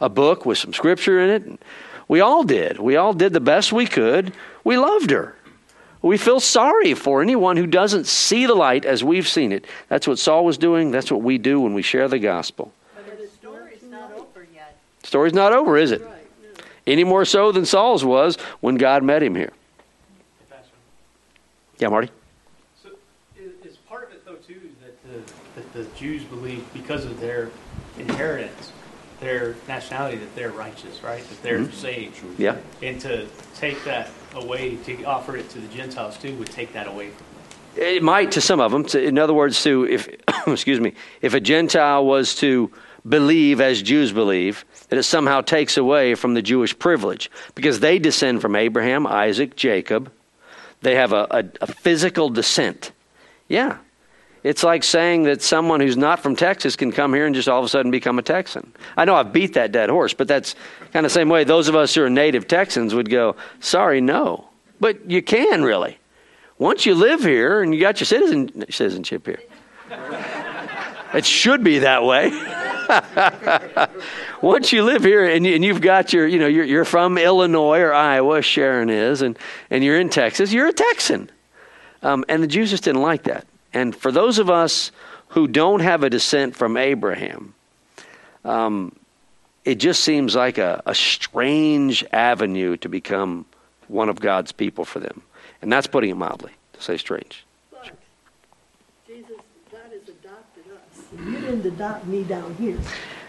[0.00, 1.60] a book with some scripture in it.
[2.08, 2.78] We all did.
[2.78, 4.32] We all did the best we could.
[4.64, 5.36] We loved her.
[6.00, 9.66] We feel sorry for anyone who doesn't see the light as we've seen it.
[9.88, 10.90] That's what Saul was doing.
[10.90, 12.72] That's what we do when we share the gospel.
[12.94, 14.78] But the story's not over yet.
[15.08, 16.06] Story's not over, is it?
[16.86, 19.52] Any more so than Saul's was when God met him here.
[21.78, 22.10] Yeah, Marty?
[22.82, 22.90] So
[23.38, 27.48] is, part of it though too that the, that the Jews believe because of their
[27.98, 28.70] inheritance,
[29.20, 31.26] their nationality, that they're righteous, right?
[31.26, 31.72] That they're Mhm.
[31.72, 32.20] saved.
[32.36, 32.56] Yeah.
[32.82, 36.86] And to take that away, to offer it to the Gentiles too, would take that
[36.86, 37.24] away from
[37.76, 37.88] them.
[37.94, 38.84] It might to some of them.
[39.02, 40.06] In other words, to if
[40.46, 40.92] excuse me,
[41.22, 42.70] if a Gentile was to
[43.08, 47.98] believe as Jews believe, that it somehow takes away from the Jewish privilege because they
[47.98, 50.12] descend from Abraham, Isaac, Jacob.
[50.82, 52.92] They have a, a, a physical descent.
[53.48, 53.78] Yeah.
[54.44, 57.58] It's like saying that someone who's not from Texas can come here and just all
[57.58, 58.72] of a sudden become a Texan.
[58.96, 60.54] I know I've beat that dead horse, but that's
[60.92, 64.00] kind of the same way those of us who are native Texans would go, sorry,
[64.00, 64.48] no.
[64.80, 65.98] But you can really.
[66.58, 69.40] Once you live here and you got your citizen, citizenship here,
[71.14, 72.30] it should be that way.
[74.42, 77.80] Once you live here and, you, you've got your, you know, you're, you're from Illinois
[77.80, 79.38] or Iowa, Sharon is, and,
[79.70, 81.30] and you're in Texas, you're a Texan.
[82.02, 83.46] Um, and the Jews just didn't like that.
[83.72, 84.92] And for those of us
[85.28, 87.54] who don't have a descent from Abraham,
[88.44, 88.94] um,
[89.64, 93.44] it just seems like a, a strange avenue to become
[93.88, 95.22] one of God's people for them.
[95.60, 97.44] And that's putting it mildly, to say strange.
[97.70, 97.90] But
[99.06, 99.36] Jesus,
[99.70, 101.04] God has adopted us.
[101.24, 102.78] You didn't adopt me down here.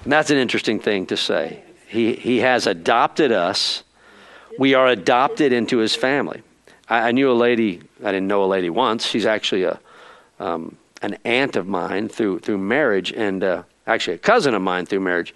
[0.04, 1.64] And that's an interesting thing to say.
[1.88, 3.84] He, he has adopted us.
[4.58, 6.44] We are adopted into his family.
[6.88, 9.06] I, I knew a lady, I didn't know a lady once.
[9.06, 9.80] She's actually a,
[10.40, 14.86] um, an aunt of mine through, through marriage, and uh, actually a cousin of mine
[14.86, 15.34] through marriage.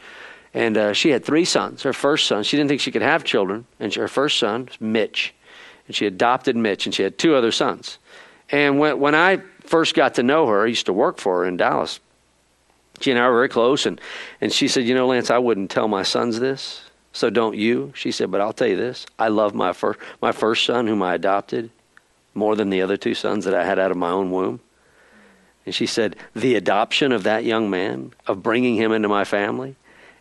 [0.53, 1.81] And uh, she had three sons.
[1.81, 3.65] Her first son, she didn't think she could have children.
[3.79, 5.33] And her first son Mitch.
[5.87, 7.97] And she adopted Mitch, and she had two other sons.
[8.49, 11.45] And when, when I first got to know her, I used to work for her
[11.45, 11.99] in Dallas.
[13.01, 13.99] She and I were very close, and,
[14.39, 17.91] and she said, You know, Lance, I wouldn't tell my sons this, so don't you?
[17.95, 21.01] She said, But I'll tell you this I love my first, my first son, whom
[21.01, 21.69] I adopted,
[22.33, 24.59] more than the other two sons that I had out of my own womb.
[25.65, 29.75] And she said, The adoption of that young man, of bringing him into my family,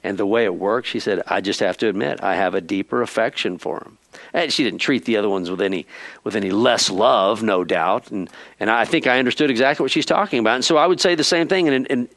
[0.05, 2.61] and the way it worked, she said, I just have to admit, I have a
[2.61, 3.99] deeper affection for him.
[4.33, 5.87] And she didn't treat the other ones with any
[6.25, 8.11] with any less love, no doubt.
[8.11, 10.57] And and I think I understood exactly what she's talking about.
[10.57, 11.69] And so I would say the same thing.
[11.69, 12.09] And, and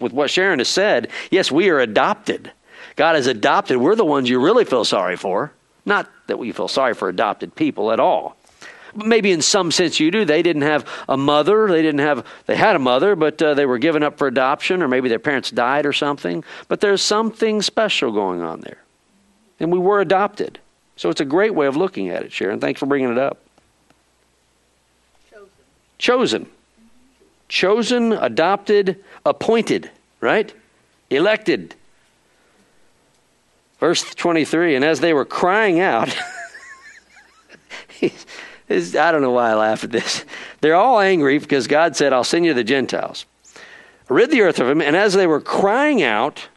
[0.00, 2.50] with what Sharon has said, yes, we are adopted.
[2.96, 3.76] God has adopted.
[3.76, 5.52] We're the ones you really feel sorry for.
[5.86, 8.36] Not that we feel sorry for adopted people at all.
[8.94, 10.24] But maybe in some sense you do.
[10.24, 11.68] They didn't have a mother.
[11.68, 12.26] They didn't have.
[12.46, 15.18] They had a mother, but uh, they were given up for adoption, or maybe their
[15.18, 16.44] parents died or something.
[16.68, 18.78] But there's something special going on there,
[19.60, 20.58] and we were adopted.
[20.96, 22.60] So it's a great way of looking at it, Sharon.
[22.60, 23.38] Thanks for bringing it up.
[25.30, 25.50] Chosen.
[25.98, 26.46] Chosen,
[27.50, 29.90] chosen, adopted, appointed.
[30.22, 30.54] Right?
[31.10, 31.74] Elected.
[33.78, 36.16] Verse 23 And as they were crying out,
[38.02, 38.10] I
[38.70, 40.24] don't know why I laugh at this.
[40.62, 43.26] They're all angry because God said, I'll send you the Gentiles.
[44.08, 44.80] Rid the earth of them.
[44.80, 46.48] And as they were crying out,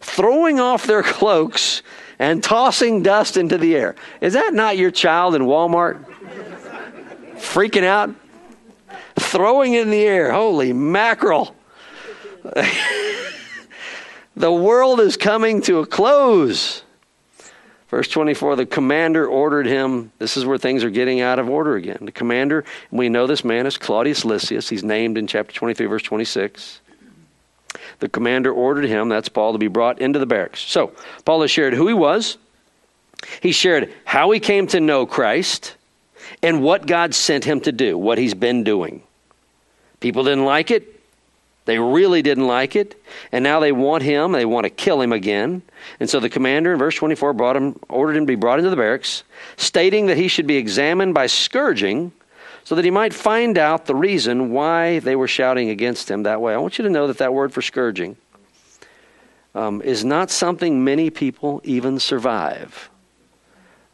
[0.00, 1.82] throwing off their cloaks,
[2.20, 3.96] and tossing dust into the air.
[4.20, 6.04] Is that not your child in Walmart?
[7.36, 8.14] Freaking out?
[9.30, 10.32] Throwing in the air.
[10.32, 11.54] Holy mackerel.
[14.34, 16.82] the world is coming to a close.
[17.90, 20.10] Verse 24, the commander ordered him.
[20.18, 21.98] This is where things are getting out of order again.
[22.00, 24.68] The commander, we know this man is Claudius Lysias.
[24.68, 26.80] He's named in chapter 23, verse 26.
[28.00, 30.60] The commander ordered him, that's Paul, to be brought into the barracks.
[30.60, 30.92] So,
[31.24, 32.36] Paul has shared who he was.
[33.40, 35.76] He shared how he came to know Christ
[36.42, 39.04] and what God sent him to do, what he's been doing.
[40.00, 41.00] People didn't like it.
[41.66, 43.00] They really didn't like it.
[43.30, 44.32] And now they want him.
[44.32, 45.62] They want to kill him again.
[46.00, 48.70] And so the commander in verse 24 brought him, ordered him to be brought into
[48.70, 49.22] the barracks,
[49.56, 52.12] stating that he should be examined by scourging
[52.64, 56.40] so that he might find out the reason why they were shouting against him that
[56.40, 56.54] way.
[56.54, 58.16] I want you to know that that word for scourging
[59.54, 62.90] um, is not something many people even survive.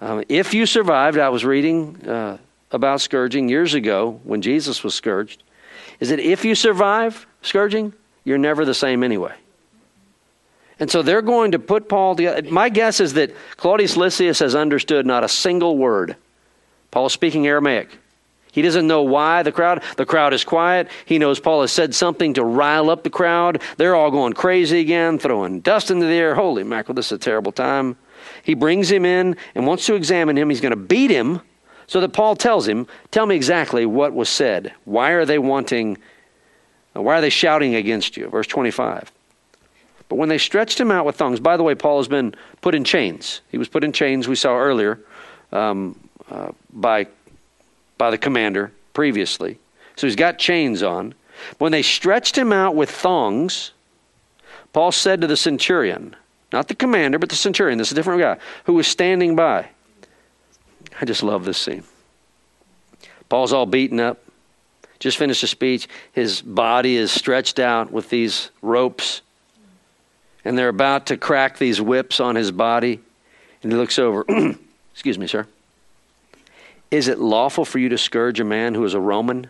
[0.01, 2.39] Um, if you survived, I was reading uh,
[2.71, 5.43] about scourging years ago when Jesus was scourged,
[6.01, 7.93] is that if you survive scourging,
[8.25, 9.35] you're never the same anyway.
[10.79, 12.51] And so they're going to put Paul together.
[12.51, 16.17] My guess is that Claudius Lysias has understood not a single word.
[16.91, 17.99] Paul is speaking Aramaic.
[18.53, 19.83] He doesn't know why the crowd.
[19.97, 20.89] The crowd is quiet.
[21.05, 23.61] He knows Paul has said something to rile up the crowd.
[23.77, 26.35] They're all going crazy again, throwing dust into the air.
[26.35, 27.97] Holy mackerel, this is a terrible time.
[28.43, 30.49] He brings him in and wants to examine him.
[30.49, 31.43] He's going to beat him
[31.87, 34.73] so that Paul tells him, Tell me exactly what was said.
[34.85, 35.99] Why are they wanting,
[36.93, 38.29] why are they shouting against you?
[38.29, 39.13] Verse 25.
[40.09, 42.75] But when they stretched him out with thongs, by the way, Paul has been put
[42.75, 43.41] in chains.
[43.51, 45.01] He was put in chains, we saw earlier,
[45.53, 45.99] um,
[46.31, 47.07] uh, by
[47.99, 49.59] by the commander previously.
[49.97, 51.15] So he's got chains on.
[51.59, 53.73] When they stretched him out with thongs,
[54.73, 56.17] Paul said to the centurion,
[56.53, 59.69] not the commander, but the centurion, this is a different guy, who was standing by.
[61.01, 61.85] I just love this scene.
[63.29, 64.23] Paul's all beaten up,
[64.99, 65.89] just finished a speech.
[66.13, 69.21] His body is stretched out with these ropes,
[70.45, 73.01] and they're about to crack these whips on his body.
[73.63, 74.25] And he looks over,
[74.93, 75.47] excuse me, sir.
[76.91, 79.49] Is it lawful for you to scourge a man who is a Roman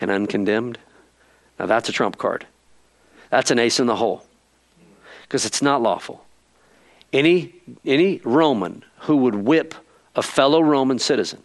[0.00, 0.78] and uncondemned?
[1.58, 2.46] Now that's a trump card.
[3.28, 4.24] That's an ace in the hole.
[5.22, 6.24] Because it's not lawful.
[7.12, 7.54] Any,
[7.84, 9.74] any Roman who would whip
[10.16, 11.42] a fellow Roman citizen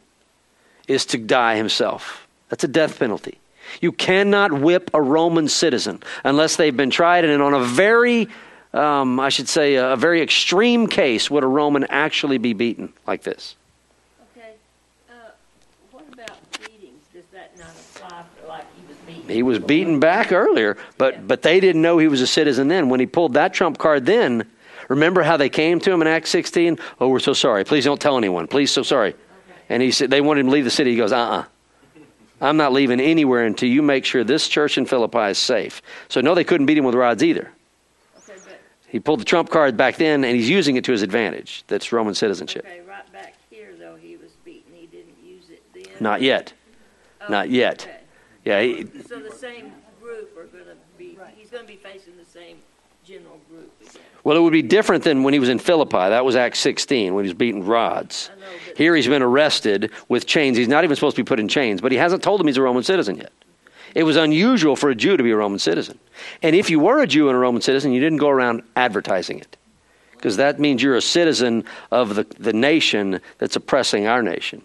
[0.87, 2.27] is to die himself.
[2.49, 3.39] That's a death penalty.
[3.81, 8.27] You cannot whip a Roman citizen unless they've been tried, and on a very,
[8.73, 13.23] um, I should say, a very extreme case would a Roman actually be beaten like
[13.23, 13.55] this.
[14.37, 14.51] Okay.
[15.09, 15.13] Uh,
[15.91, 17.01] what about beatings?
[17.11, 21.27] Does that not apply for, like he was beaten He was beaten back earlier, but
[21.27, 22.89] but they didn't know he was a citizen then.
[22.89, 24.45] When he pulled that trump card, then
[24.87, 26.79] remember how they came to him in Acts 16?
[26.99, 27.63] Oh, we're so sorry.
[27.63, 28.47] Please don't tell anyone.
[28.47, 29.09] Please, so sorry.
[29.09, 29.19] Okay.
[29.69, 30.91] And he said they wanted him to leave the city.
[30.91, 31.39] He goes, uh uh-uh.
[31.39, 31.45] uh.
[32.41, 35.81] i am not leaving anywhere until you make sure this church in Philippi is safe.
[36.09, 37.51] So no, they couldn't beat him with rods either.
[38.17, 41.01] Okay, but, he pulled the trump card back then, and he's using it to his
[41.01, 41.63] advantage.
[41.67, 42.65] That's Roman citizenship.
[42.65, 44.73] Okay, right back here though, he was beaten.
[44.73, 45.85] He didn't use it then.
[45.99, 46.53] Not yet.
[47.21, 47.83] Oh, not yet.
[47.83, 47.99] Okay.
[48.45, 48.61] Yeah.
[48.61, 49.71] He, so the same
[50.01, 51.17] group are going to be.
[51.35, 52.57] He's going to be facing the same
[53.05, 53.44] general group again.
[54.25, 55.97] Well, it would be different than when he was in Philippi.
[55.97, 58.31] That was Acts 16 when he was beating rods.
[58.39, 58.45] Know,
[58.75, 60.57] Here he's been arrested with chains.
[60.57, 62.57] He's not even supposed to be put in chains, but he hasn't told them he's
[62.57, 63.31] a Roman citizen yet.
[63.93, 65.99] It was unusual for a Jew to be a Roman citizen.
[66.41, 69.39] And if you were a Jew and a Roman citizen, you didn't go around advertising
[69.39, 69.57] it.
[70.13, 74.63] Because that means you're a citizen of the, the nation that's oppressing our nation.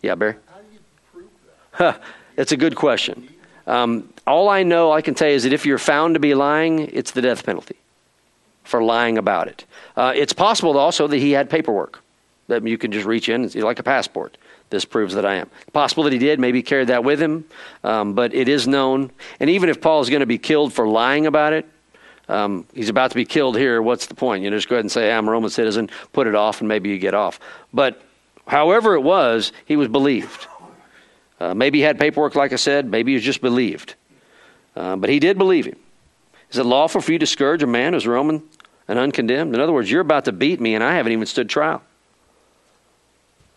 [0.00, 0.36] Yeah, Barry?
[0.46, 0.80] How do you
[1.12, 1.28] prove
[1.78, 2.00] that?
[2.38, 3.28] It's a good question.
[3.66, 6.34] Um, all I know, I can tell you, is that if you're found to be
[6.34, 7.76] lying, it's the death penalty
[8.64, 9.64] for lying about it.
[9.96, 12.02] Uh, it's possible also that he had paperwork
[12.48, 14.36] that you can just reach in, it's like a passport.
[14.70, 15.50] This proves that I am.
[15.72, 17.44] Possible that he did, maybe carried that with him,
[17.84, 19.10] um, but it is known.
[19.40, 21.66] And even if Paul is going to be killed for lying about it,
[22.28, 23.82] um, he's about to be killed here.
[23.82, 24.42] What's the point?
[24.42, 26.68] You know, just go ahead and say, I'm a Roman citizen, put it off, and
[26.68, 27.38] maybe you get off.
[27.72, 28.02] But
[28.46, 30.46] however it was, he was believed.
[31.38, 32.86] Uh, maybe he had paperwork, like I said.
[32.86, 33.94] Maybe he was just believed.
[34.74, 35.76] Uh, but he did believe him.
[36.50, 38.42] Is it lawful for you to scourge a man who's Roman
[38.88, 39.54] and uncondemned?
[39.54, 41.82] In other words, you're about to beat me, and I haven't even stood trial.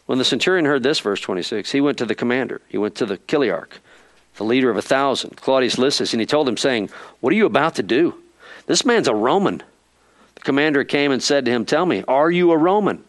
[0.06, 2.62] When the centurion heard this, verse 26, he went to the commander.
[2.70, 3.74] He went to the chiliarch,
[4.38, 7.46] the leader of a thousand, Claudius Lysias, and he told him, saying, What are you
[7.46, 8.16] about to do?
[8.68, 9.62] This man's a Roman.
[10.36, 13.04] The commander came and said to him, Tell me, are you a Roman?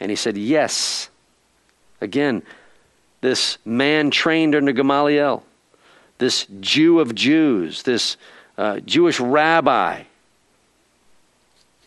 [0.00, 1.10] And he said, Yes.
[2.00, 2.42] Again,
[3.20, 5.42] this man trained under Gamaliel,
[6.18, 8.16] this Jew of Jews, this
[8.56, 10.04] uh, Jewish rabbi,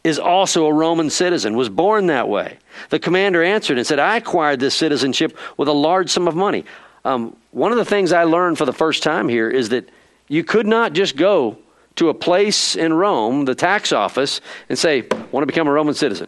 [0.09, 2.57] is also a Roman citizen, was born that way.
[2.89, 6.65] The commander answered and said, I acquired this citizenship with a large sum of money.
[7.05, 9.89] Um, one of the things I learned for the first time here is that
[10.27, 11.57] you could not just go
[11.95, 15.93] to a place in Rome, the tax office, and say, want to become a Roman
[15.93, 16.27] citizen.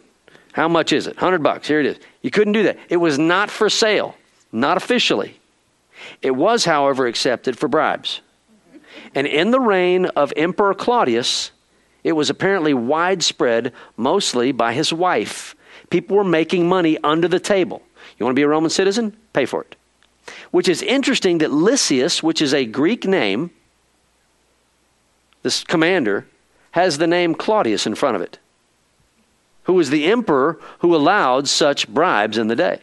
[0.52, 1.16] How much is it?
[1.16, 1.68] 100 bucks.
[1.68, 1.98] Here it is.
[2.22, 2.78] You couldn't do that.
[2.88, 4.16] It was not for sale
[4.52, 5.40] not officially.
[6.20, 8.20] It was, however, accepted for bribes.
[9.14, 11.50] And in the reign of Emperor Claudius,
[12.04, 15.54] it was apparently widespread mostly by his wife.
[15.90, 17.82] People were making money under the table.
[18.18, 19.16] You want to be a Roman citizen?
[19.32, 19.76] Pay for it.
[20.50, 23.50] Which is interesting that Lysias, which is a Greek name,
[25.42, 26.26] this commander,
[26.72, 28.38] has the name Claudius in front of it,
[29.64, 32.80] who was the emperor who allowed such bribes in the day.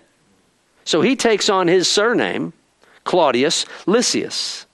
[0.85, 2.53] So he takes on his surname,
[3.03, 4.65] Claudius Lysias.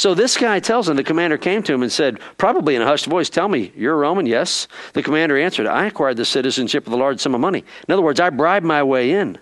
[0.00, 2.86] So this guy tells him, the commander came to him and said, probably in a
[2.86, 4.24] hushed voice, Tell me, you're a Roman?
[4.24, 4.66] Yes.
[4.94, 7.62] The commander answered, I acquired the citizenship of a large sum of money.
[7.86, 9.36] In other words, I bribed my way in.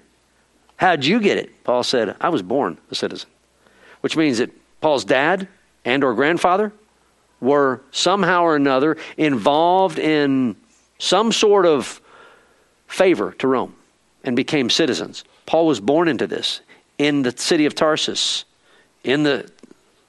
[0.75, 1.63] How'd you get it?
[1.63, 3.31] Paul said, I was born a citizen.
[4.01, 4.51] Which means that
[4.81, 5.47] Paul's dad
[5.85, 6.73] and or grandfather
[7.41, 10.57] were somehow or another involved in
[10.99, 12.01] some sort of
[12.89, 13.77] favor to Rome
[14.25, 15.23] and became citizens.
[15.47, 16.63] Paul was born into this
[16.99, 18.45] in the city of Tarsus,
[19.05, 19.49] in the,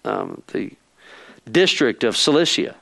[0.06, 0.72] um, the
[1.50, 2.76] district of Cilicia.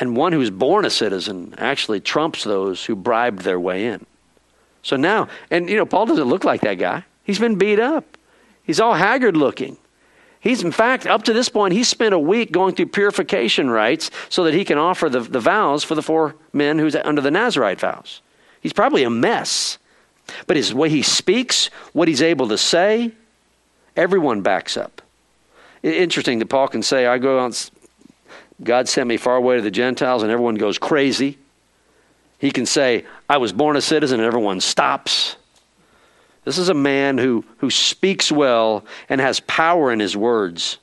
[0.00, 4.06] And one who's born a citizen actually trumps those who bribed their way in.
[4.82, 7.04] So now, and you know, Paul doesn't look like that guy.
[7.24, 8.16] He's been beat up.
[8.62, 9.76] He's all haggard looking.
[10.40, 14.10] He's, in fact, up to this point, he's spent a week going through purification rites
[14.28, 17.30] so that he can offer the, the vows for the four men who's under the
[17.30, 18.22] Nazarite vows.
[18.60, 19.78] He's probably a mess.
[20.46, 23.12] But his way he speaks, what he's able to say,
[23.96, 25.02] everyone backs up.
[25.82, 27.70] Interesting that Paul can say, I go out,
[28.62, 31.38] God sent me far away to the Gentiles, and everyone goes crazy.
[32.38, 35.36] He can say, I was born a citizen, and everyone stops.
[36.44, 40.78] This is a man who, who speaks well and has power in his words.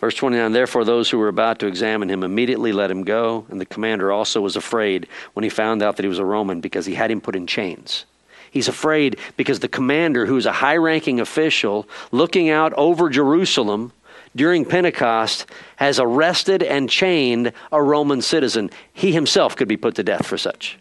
[0.00, 3.60] Verse 29 Therefore, those who were about to examine him immediately let him go, and
[3.60, 6.86] the commander also was afraid when he found out that he was a Roman because
[6.86, 8.06] he had him put in chains.
[8.50, 13.92] He's afraid because the commander, who's a high ranking official looking out over Jerusalem
[14.34, 15.46] during Pentecost,
[15.76, 18.70] has arrested and chained a Roman citizen.
[18.92, 20.78] He himself could be put to death for such.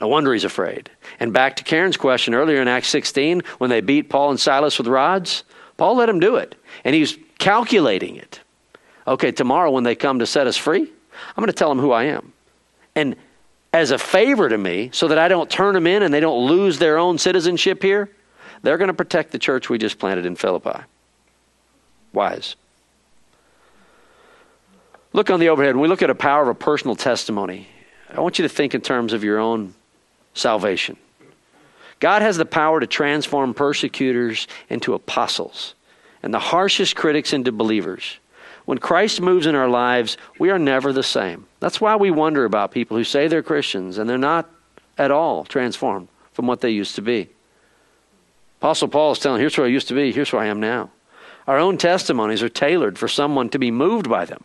[0.00, 0.90] No wonder he's afraid.
[1.18, 4.78] And back to Karen's question earlier in Acts 16, when they beat Paul and Silas
[4.78, 5.42] with rods,
[5.76, 6.54] Paul let him do it.
[6.84, 8.40] And he's calculating it.
[9.06, 11.92] Okay, tomorrow when they come to set us free, I'm going to tell them who
[11.92, 12.32] I am.
[12.94, 13.16] And
[13.72, 16.46] as a favor to me, so that I don't turn them in and they don't
[16.46, 18.10] lose their own citizenship here,
[18.62, 20.80] they're going to protect the church we just planted in Philippi.
[22.12, 22.56] Wise.
[25.12, 25.74] Look on the overhead.
[25.74, 27.68] When we look at a power of a personal testimony,
[28.10, 29.74] I want you to think in terms of your own
[30.34, 30.96] salvation.
[32.00, 35.74] God has the power to transform persecutors into apostles
[36.22, 38.18] and the harshest critics into believers.
[38.68, 41.46] When Christ moves in our lives, we are never the same.
[41.58, 44.46] That's why we wonder about people who say they're Christians and they're not
[44.98, 47.30] at all transformed from what they used to be.
[48.60, 50.90] Apostle Paul is telling, here's who I used to be, here's who I am now.
[51.46, 54.44] Our own testimonies are tailored for someone to be moved by them.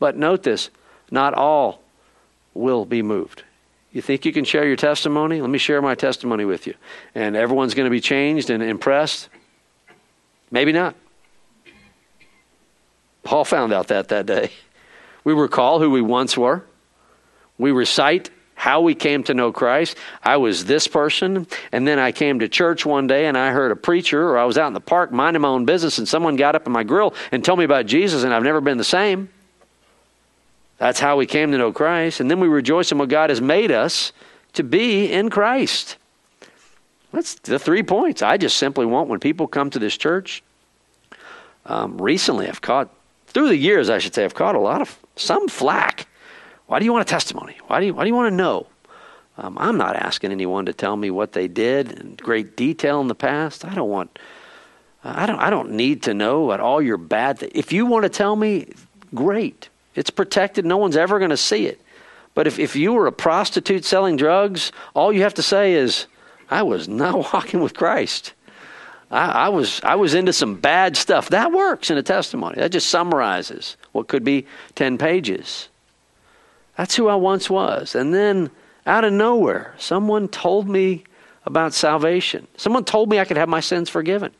[0.00, 0.70] But note this
[1.12, 1.84] not all
[2.52, 3.44] will be moved.
[3.92, 5.40] You think you can share your testimony?
[5.40, 6.74] Let me share my testimony with you.
[7.14, 9.28] And everyone's going to be changed and impressed?
[10.50, 10.96] Maybe not.
[13.26, 14.50] Paul found out that that day.
[15.24, 16.64] We recall who we once were.
[17.58, 19.96] We recite how we came to know Christ.
[20.22, 23.72] I was this person, and then I came to church one day and I heard
[23.72, 26.36] a preacher, or I was out in the park minding my own business, and someone
[26.36, 28.84] got up in my grill and told me about Jesus, and I've never been the
[28.84, 29.28] same.
[30.78, 32.20] That's how we came to know Christ.
[32.20, 34.12] And then we rejoice in what God has made us
[34.52, 35.96] to be in Christ.
[37.12, 38.22] That's the three points.
[38.22, 40.42] I just simply want when people come to this church.
[41.64, 42.90] Um, recently, I've caught,
[43.36, 46.08] through the years, I should say, I've caught a lot of, some flack.
[46.68, 47.58] Why do you want a testimony?
[47.66, 48.66] Why do you, why do you want to know?
[49.36, 53.08] Um, I'm not asking anyone to tell me what they did in great detail in
[53.08, 53.66] the past.
[53.66, 54.18] I don't want,
[55.04, 57.40] I don't, I don't need to know what all your bad.
[57.40, 58.72] Th- if you want to tell me,
[59.14, 59.68] great.
[59.94, 60.64] It's protected.
[60.64, 61.78] No one's ever going to see it.
[62.32, 66.06] But if, if you were a prostitute selling drugs, all you have to say is,
[66.48, 68.32] I was not walking with Christ.
[69.10, 71.28] I, I, was, I was into some bad stuff.
[71.28, 72.56] That works in a testimony.
[72.56, 75.68] That just summarizes what could be 10 pages.
[76.76, 77.94] That's who I once was.
[77.94, 78.50] And then,
[78.84, 81.04] out of nowhere, someone told me
[81.44, 82.46] about salvation.
[82.56, 84.32] Someone told me I could have my sins forgiven.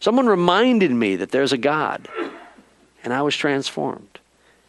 [0.00, 2.08] Someone reminded me that there's a God.
[3.02, 4.18] And I was transformed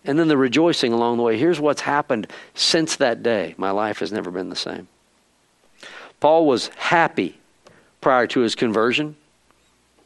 [0.08, 1.38] and then the rejoicing along the way.
[1.38, 3.54] Here's what's happened since that day.
[3.58, 4.88] My life has never been the same.
[6.20, 7.38] Paul was happy
[8.08, 9.18] prior to his conversion.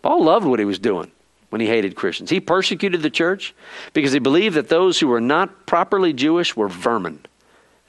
[0.02, 1.12] Paul loved what he was doing
[1.52, 2.32] when he hated Christians.
[2.32, 3.54] He persecuted the church
[3.93, 7.20] because he believed that those who were not properly Jewish were vermin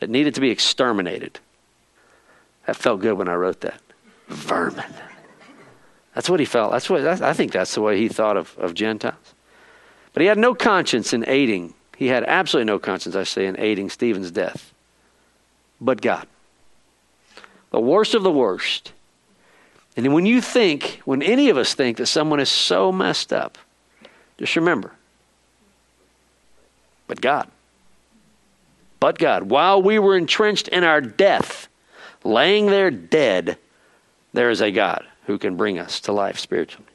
[0.01, 1.41] that needed to be exterminated.
[2.67, 3.81] That felt good when I wrote that.
[4.29, 4.93] Vermin.
[6.15, 6.73] That's what he felt.
[6.73, 9.17] That's what I think that's the way he thought of, of Gentiles.
[10.13, 13.59] But he had no conscience in aiding he had absolutely no conscience, I say, in
[13.59, 14.75] aiding Stephen's death.
[15.81, 16.27] But God.
[17.71, 18.93] The worst of the worst.
[19.97, 23.59] And when you think, when any of us think that someone is so messed up,
[24.39, 24.93] just remember,
[27.07, 27.49] but God.
[28.99, 29.45] But God.
[29.45, 31.69] While we were entrenched in our death,
[32.25, 33.59] laying there dead,
[34.33, 36.87] there is a God who can bring us to life spiritually.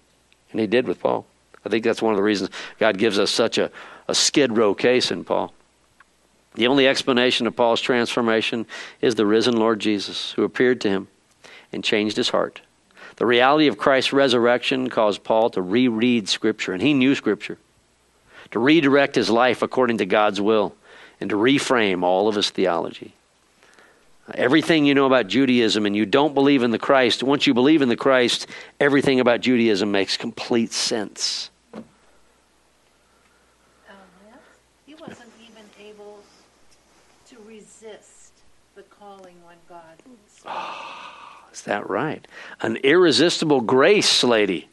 [0.51, 1.25] And he did with Paul.
[1.65, 3.69] I think that's one of the reasons God gives us such a,
[4.07, 5.53] a skid row case in Paul.
[6.55, 8.65] The only explanation of Paul's transformation
[9.01, 11.07] is the risen Lord Jesus, who appeared to him
[11.71, 12.61] and changed his heart.
[13.17, 17.57] The reality of Christ's resurrection caused Paul to reread Scripture, and he knew Scripture,
[18.51, 20.75] to redirect his life according to God's will,
[21.19, 23.13] and to reframe all of his theology.
[24.33, 27.81] Everything you know about Judaism and you don't believe in the Christ, once you believe
[27.81, 28.45] in the Christ,
[28.79, 31.49] everything about Judaism makes complete sense.
[31.73, 31.83] Um,
[34.27, 34.37] yes.
[34.85, 36.19] He wasn't even able
[37.29, 38.33] to resist
[38.75, 39.95] the calling when God
[40.27, 40.53] spoke.
[41.53, 42.27] Is that right?
[42.61, 44.67] An irresistible grace, lady.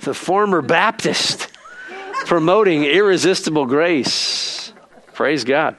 [0.00, 1.48] The former Baptist
[2.26, 4.72] promoting irresistible grace.
[5.14, 5.76] Praise God.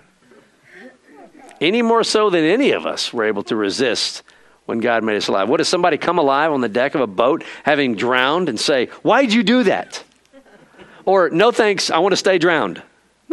[1.61, 4.23] Any more so than any of us were able to resist
[4.65, 5.47] when God made us alive.
[5.47, 8.87] What if somebody come alive on the deck of a boat having drowned and say,
[9.03, 10.03] Why'd you do that?
[11.05, 12.81] Or, No thanks, I want to stay drowned.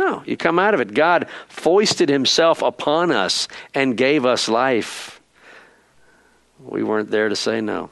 [0.02, 0.94] No, you come out of it.
[0.94, 5.20] God foisted himself upon us and gave us life.
[6.58, 7.88] We weren't there to say no.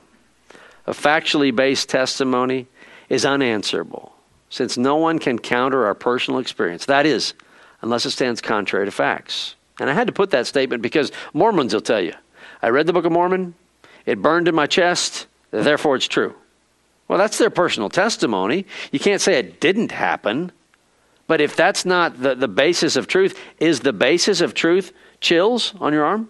[0.88, 2.66] A factually based testimony
[3.08, 4.12] is unanswerable
[4.48, 6.86] since no one can counter our personal experience.
[6.86, 7.34] That is,
[7.80, 9.54] unless it stands contrary to facts.
[9.78, 12.14] And I had to put that statement because Mormons will tell you
[12.60, 13.54] I read the Book of Mormon,
[14.04, 16.34] it burned in my chest, therefore it's true.
[17.06, 18.66] Well, that's their personal testimony.
[18.90, 20.50] You can't say it didn't happen.
[21.30, 25.72] But if that's not the, the basis of truth, is the basis of truth chills
[25.78, 26.28] on your arm?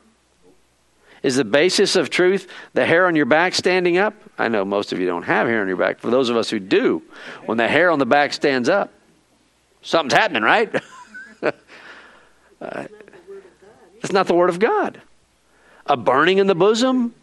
[1.22, 4.12] Is the basis of truth the hair on your back standing up?
[4.38, 6.01] I know most of you don't have hair on your back.
[6.01, 7.03] For those of us who do,
[7.46, 8.92] when the hair on the back stands up,
[9.80, 10.70] something's happening, right?
[12.61, 12.84] uh,
[14.03, 15.01] it's not the Word of God.
[15.86, 17.14] A burning in the bosom?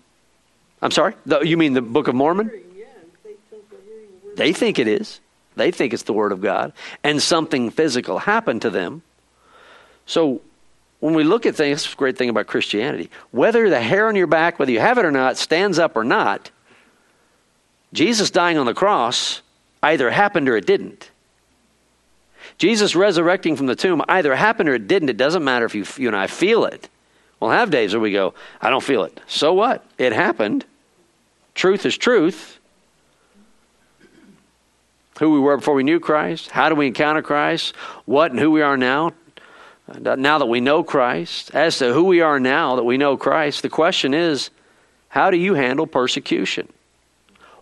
[0.82, 1.14] I'm sorry?
[1.28, 2.50] The, you mean the Book of Mormon?
[2.76, 2.86] Yeah,
[3.24, 4.36] they think they're hearing the word.
[4.36, 5.20] They think it is.
[5.58, 6.74] They think it's the Word of God.
[7.04, 9.02] And something physical happened to them.
[10.06, 10.42] So
[11.00, 13.10] when we look at things, that's great thing about Christianity.
[13.32, 16.04] Whether the hair on your back, whether you have it or not, stands up or
[16.04, 16.50] not,
[17.94, 19.42] Jesus dying on the cross
[19.84, 21.12] either happened or it didn't.
[22.58, 25.10] Jesus resurrecting from the tomb either happened or it didn't.
[25.10, 26.90] It doesn't matter if you, you and I feel it.
[27.40, 29.20] We'll have days where we go, I don't feel it.
[29.28, 29.86] So what?
[29.98, 30.66] It happened.
[31.54, 32.57] Truth is truth.
[35.20, 36.52] Who we were before we knew Christ.
[36.52, 37.76] How do we encounter Christ?
[38.06, 39.14] What and who we are now.
[39.90, 41.52] Uh, now that we know Christ.
[41.54, 44.50] As to who we are now that we know Christ, the question is
[45.10, 46.68] how do you handle persecution?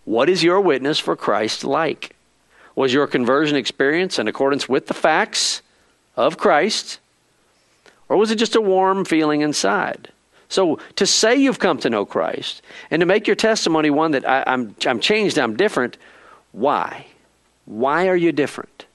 [0.04, 2.16] What is your witness for Christ like?
[2.76, 5.62] Was your conversion experience in accordance with the facts
[6.18, 7.00] of Christ?
[8.10, 10.10] Or was it just a warm feeling inside?
[10.50, 14.28] So to say you've come to know Christ and to make your testimony one that
[14.28, 15.98] I, am I'm, I'm changed, I'm different,
[16.52, 17.08] why?
[17.66, 18.86] Why are you different?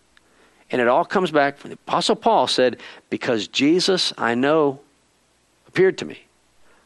[0.70, 4.80] And it all comes back from the Apostle Paul said, Because Jesus, I know,
[5.66, 6.24] appeared to me.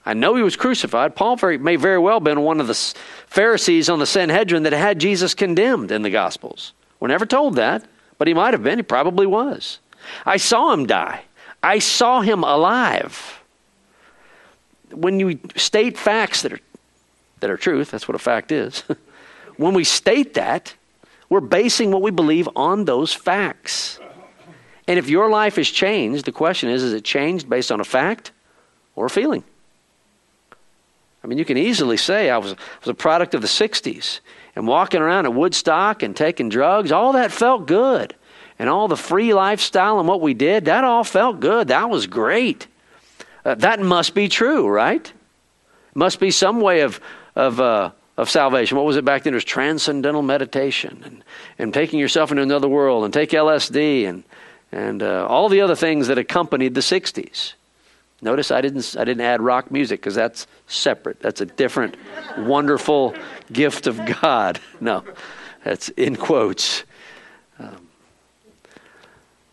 [0.06, 1.16] I know he was crucified.
[1.16, 2.74] Paul very, may very well have been one of the
[3.26, 6.72] Pharisees on the Sanhedrin that had Jesus condemned in the Gospels.
[7.00, 7.84] We're never told that,
[8.18, 8.78] but he might have been.
[8.78, 9.78] He probably was.
[10.26, 11.22] I saw him die.
[11.62, 13.42] I saw him alive.
[14.90, 16.60] When you state facts that are,
[17.40, 18.84] that are truth, that's what a fact is.
[19.56, 20.74] when we state that,
[21.28, 23.98] we're basing what we believe on those facts.
[24.86, 27.84] And if your life has changed, the question is is it changed based on a
[27.84, 28.32] fact
[28.94, 29.44] or a feeling?
[31.22, 34.20] I mean, you can easily say I was, was a product of the 60s
[34.54, 36.92] and walking around at Woodstock and taking drugs.
[36.92, 38.14] All that felt good.
[38.58, 41.68] And all the free lifestyle and what we did, that all felt good.
[41.68, 42.66] That was great.
[43.44, 45.10] Uh, that must be true, right?
[45.94, 47.00] Must be some way of,
[47.34, 48.76] of, uh, of salvation.
[48.76, 49.32] What was it back then?
[49.32, 51.24] It was transcendental meditation and,
[51.58, 54.24] and taking yourself into another world and take LSD and,
[54.70, 57.54] and uh, all the other things that accompanied the 60s.
[58.22, 61.20] Notice I didn't, I didn't add rock music because that's separate.
[61.20, 61.96] That's a different,
[62.38, 63.14] wonderful
[63.52, 64.60] gift of God.
[64.80, 65.04] No,
[65.62, 66.84] that's in quotes.
[67.58, 67.88] Um,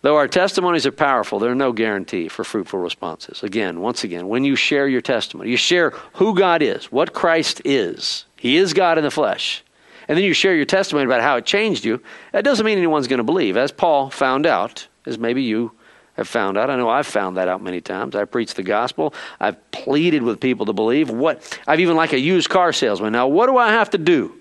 [0.01, 3.43] though our testimonies are powerful, they're no guarantee for fruitful responses.
[3.43, 7.62] Again, once again, when you share your testimony, you share who God is, what Christ
[7.64, 8.26] is.
[8.41, 9.63] He is God in the flesh.
[10.07, 12.01] And then you share your testimony about how it changed you.
[12.31, 13.55] That doesn't mean anyone's going to believe.
[13.55, 15.73] As Paul found out, as maybe you
[16.13, 16.71] have found out.
[16.71, 18.15] I know I've found that out many times.
[18.15, 19.13] I preached the gospel.
[19.39, 21.11] I've pleaded with people to believe.
[21.11, 23.13] What I've even like a used car salesman.
[23.13, 24.35] Now, what do I have to do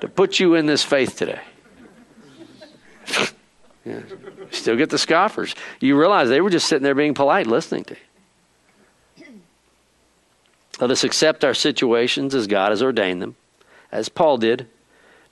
[0.00, 1.40] to put you in this faith today?
[3.84, 4.00] yeah.
[4.52, 5.56] Still get the scoffers.
[5.80, 7.96] You realize they were just sitting there being polite, listening to
[9.16, 9.26] you.
[10.80, 13.36] Let us accept our situations as God has ordained them,
[13.92, 14.66] as Paul did,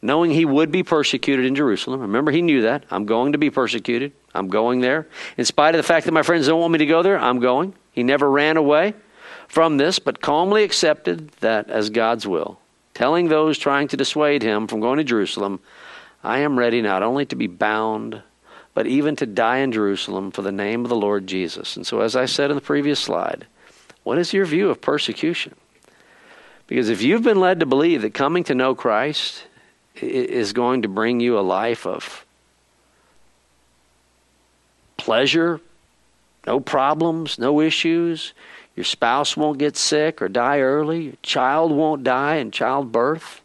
[0.01, 2.01] knowing he would be persecuted in Jerusalem.
[2.01, 2.85] Remember, he knew that.
[2.91, 4.13] I'm going to be persecuted.
[4.35, 5.09] I'm going there.
[5.37, 7.41] In spite of the fact that my friends don't want me to go there, I'm
[7.41, 7.75] going.
[7.93, 8.95] He never ran away
[9.49, 12.61] from this, but calmly accepted that as God's will,
[12.95, 15.61] telling those trying to dissuade him from going to Jerusalem,
[16.23, 18.23] I am ready not only to be bound,
[18.75, 21.77] but even to die in Jerusalem for the name of the Lord Jesus.
[21.77, 23.47] And so, as I said in the previous slide,
[24.05, 25.55] what is your view of persecution?
[26.69, 29.45] Because if you've been led to believe that coming to know Christ
[30.01, 32.25] is going to bring you a life of
[34.99, 35.61] pleasure,
[36.47, 38.35] no problems, no issues,
[38.77, 43.41] your spouse won't get sick or die early, your child won't die in childbirth,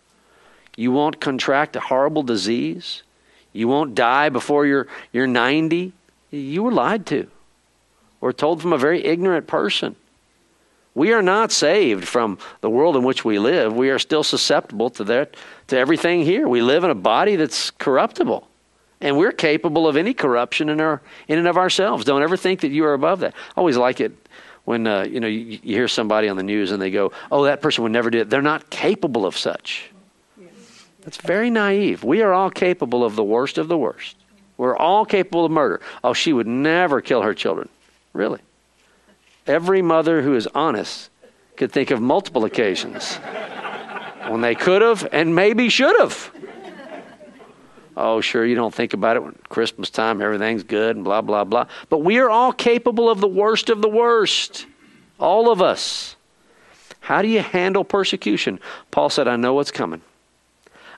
[0.75, 3.03] you won't contract a horrible disease,
[3.53, 5.93] you won't die before you're, you're 90,
[6.29, 7.27] you were lied to
[8.19, 9.95] or told from a very ignorant person.
[10.95, 13.73] We are not saved from the world in which we live.
[13.73, 15.35] We are still susceptible to that,
[15.67, 16.47] to everything here.
[16.47, 18.47] We live in a body that's corruptible.
[19.01, 22.05] And we're capable of any corruption in our in and of ourselves.
[22.05, 23.33] Don't ever think that you are above that.
[23.35, 24.13] I always like it
[24.65, 27.43] when uh, you know you, you hear somebody on the news and they go, "Oh,
[27.43, 29.91] that person would never do it." They're not capable of such.
[31.01, 32.05] That's very naive.
[32.05, 34.15] We are all capable of the worst of the worst.
[34.55, 35.81] We're all capable of murder.
[36.01, 37.67] Oh, she would never kill her children.
[38.13, 38.39] Really?
[39.45, 41.09] Every mother who is honest
[41.57, 43.17] could think of multiple occasions
[44.27, 46.31] when they could have and maybe should have.
[47.95, 51.43] Oh, sure, you don't think about it when Christmas time, everything's good and blah, blah,
[51.43, 51.67] blah.
[51.89, 54.65] But we are all capable of the worst of the worst.
[55.19, 56.15] All of us.
[57.01, 58.59] How do you handle persecution?
[58.89, 60.01] Paul said, I know what's coming.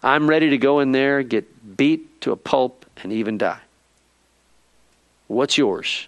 [0.04, 3.60] I'm ready to go in there, get beat to a pulp, and even die.
[5.28, 6.08] What's yours?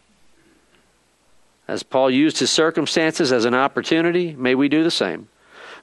[1.68, 5.28] As Paul used his circumstances as an opportunity, may we do the same.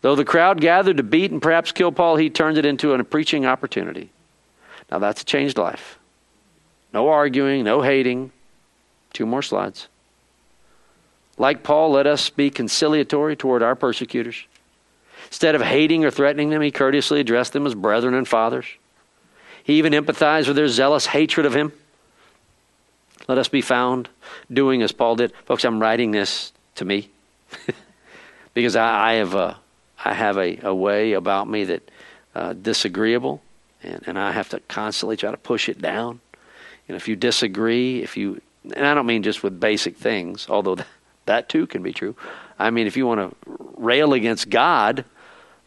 [0.01, 3.05] Though the crowd gathered to beat and perhaps kill Paul, he turned it into a
[3.05, 4.11] preaching opportunity.
[4.91, 5.99] Now that's a changed life.
[6.93, 8.30] No arguing, no hating.
[9.12, 9.89] Two more slides.
[11.37, 14.47] Like Paul, let us be conciliatory toward our persecutors.
[15.26, 18.66] Instead of hating or threatening them, he courteously addressed them as brethren and fathers.
[19.64, 21.72] He even empathized with their zealous hatred of him.
[23.29, 24.09] Let us be found
[24.53, 25.33] doing as Paul did.
[25.47, 27.11] Folks, I'm writing this to me
[28.55, 29.57] because I, I, have a,
[30.05, 31.91] I have a, a way about me that
[32.35, 33.43] uh, disagreeable,
[33.83, 36.21] and, and I have to constantly try to push it down.
[36.89, 38.41] And if you disagree, if you,
[38.75, 40.87] and I don't mean just with basic things, although that,
[41.27, 42.15] that too can be true.
[42.59, 43.37] I mean, if you want to
[43.77, 45.05] rail against God,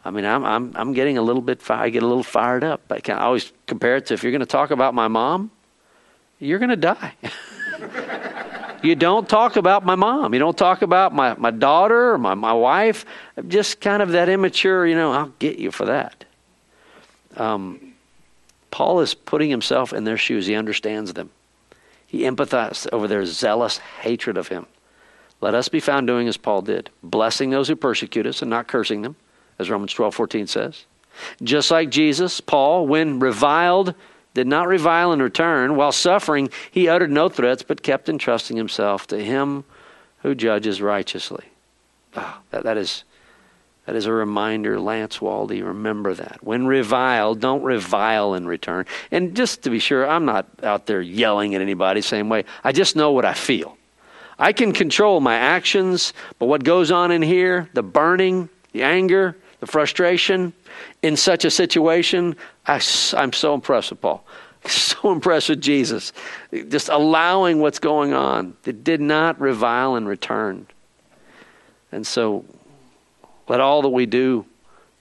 [0.06, 1.70] I mean, I'm I'm I'm getting a little bit.
[1.70, 2.90] I get a little fired up.
[2.90, 5.52] I can always compare it to if you're going to talk about my mom,
[6.40, 7.14] you're going to die.
[8.84, 10.34] you don't talk about my mom.
[10.34, 13.06] You don't talk about my, my daughter or my, my wife.
[13.48, 16.26] Just kind of that immature, you know, I'll get you for that.
[17.36, 17.94] Um,
[18.72, 20.46] Paul is putting himself in their shoes.
[20.48, 21.30] He understands them.
[22.06, 24.66] He empathizes over their zealous hatred of him.
[25.42, 28.68] Let us be found doing as Paul did, blessing those who persecute us and not
[28.68, 29.16] cursing them,
[29.60, 30.86] as Romans 12 14 says.
[31.44, 33.94] Just like Jesus, Paul, when reviled,
[34.38, 35.76] did not revile in return.
[35.76, 39.66] While suffering, he uttered no threats, but kept entrusting himself to him
[40.20, 41.46] who judges righteously.
[42.16, 43.04] Oh, that, that, is,
[43.88, 46.44] that is a reminder, Lance Waldy, remember that.
[46.44, 48.86] When reviled, don't revile in return.
[49.10, 52.46] And just to be sure, I'm not out there yelling at anybody same way.
[52.64, 53.76] I just know what I feel.
[54.38, 59.36] I can control my actions, but what goes on in here, the burning, the anger,
[59.62, 60.54] the frustration
[61.02, 62.82] in such a situation, I,
[63.16, 64.26] am so impressed with Paul.
[64.68, 66.12] So impressed with Jesus.
[66.52, 68.58] Just allowing what's going on.
[68.66, 70.68] It did not revile in return.
[71.92, 72.44] And so
[73.48, 74.46] let all that we do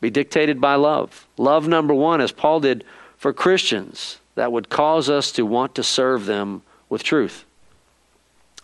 [0.01, 1.27] be dictated by love.
[1.37, 2.85] Love, number one, as Paul did
[3.17, 7.45] for Christians, that would cause us to want to serve them with truth.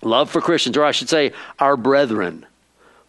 [0.02, 2.46] Love for Christians, or I should say, our brethren.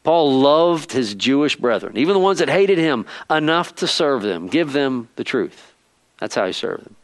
[0.03, 4.47] Paul loved his Jewish brethren, even the ones that hated him, enough to serve them,
[4.47, 5.73] give them the truth.
[6.19, 6.95] That's how he served them.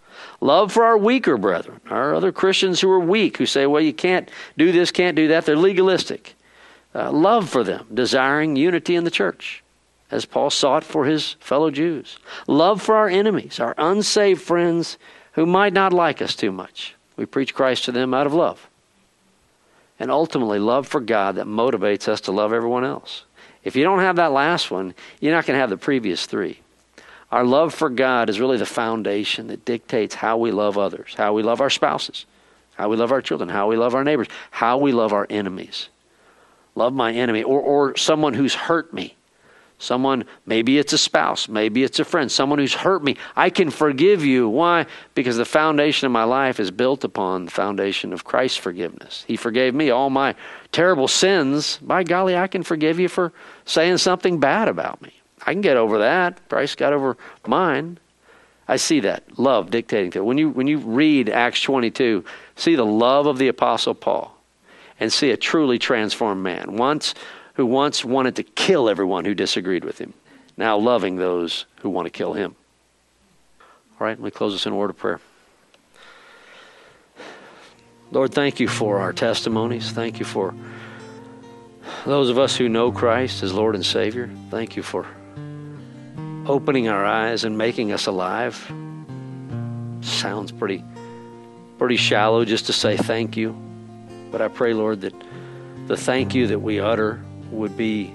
[0.42, 3.94] Love for our weaker brethren, our other Christians who are weak, who say, well, you
[3.94, 5.46] can't do this, can't do that.
[5.46, 6.36] They're legalistic.
[6.94, 9.64] Uh, love for them, desiring unity in the church,
[10.12, 12.18] as Paul sought for his fellow Jews.
[12.48, 14.98] Love for our enemies, our unsaved friends
[15.34, 16.96] who might not like us too much.
[17.16, 18.69] We preach Christ to them out of love
[20.00, 23.24] and ultimately love for God that motivates us to love everyone else.
[23.64, 26.60] If you don't have that last one, you're not going to have the previous three.
[27.32, 31.34] Our love for God is really the foundation that dictates how we love others, how
[31.34, 32.26] we love our spouses,
[32.76, 35.90] how we love our children, how we love our neighbors, how we love our enemies.
[36.76, 39.16] Love my enemy or, or someone who's hurt me,
[39.82, 43.16] Someone, maybe it's a spouse, maybe it's a friend, someone who's hurt me.
[43.38, 44.50] I can forgive you.
[44.50, 44.86] Why?
[45.16, 49.24] Because the foundation of my life is built upon the foundation of Christ's forgiveness.
[49.26, 50.36] He forgave me all my
[50.74, 51.78] terrible sins.
[51.82, 53.32] By golly, I can forgive you for
[53.64, 55.14] saying something bad about me.
[55.46, 56.48] I can get over that.
[56.50, 57.16] Christ got over
[57.48, 58.00] mine.
[58.68, 60.26] I see that love dictating to it.
[60.26, 62.26] When you when you read Acts 22,
[62.56, 64.36] see the love of the apostle Paul
[65.00, 66.76] and see a truly transformed man.
[66.76, 67.16] Once
[67.60, 70.14] who once wanted to kill everyone who disagreed with him,
[70.56, 72.56] now loving those who want to kill him.
[74.00, 75.20] All right, let me close this in a word of prayer.
[78.14, 79.92] Lord, thank you for our testimonies.
[79.92, 80.56] Thank you for
[82.06, 84.30] those of us who know Christ as Lord and Savior.
[84.50, 85.06] Thank you for
[86.46, 88.56] opening our eyes and making us alive.
[90.00, 90.82] Sounds pretty
[91.78, 93.52] pretty shallow just to say thank you.
[94.32, 95.14] But I pray, Lord, that
[95.88, 97.22] the thank you that we utter
[97.52, 98.14] would be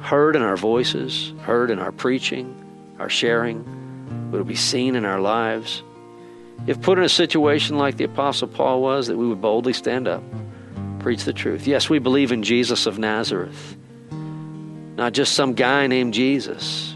[0.00, 2.54] heard in our voices, heard in our preaching,
[2.98, 5.82] our sharing, would it be seen in our lives.
[6.66, 10.06] If put in a situation like the Apostle Paul was, that we would boldly stand
[10.08, 10.22] up,
[10.98, 11.66] preach the truth.
[11.66, 13.76] Yes, we believe in Jesus of Nazareth,
[14.10, 16.94] not just some guy named Jesus,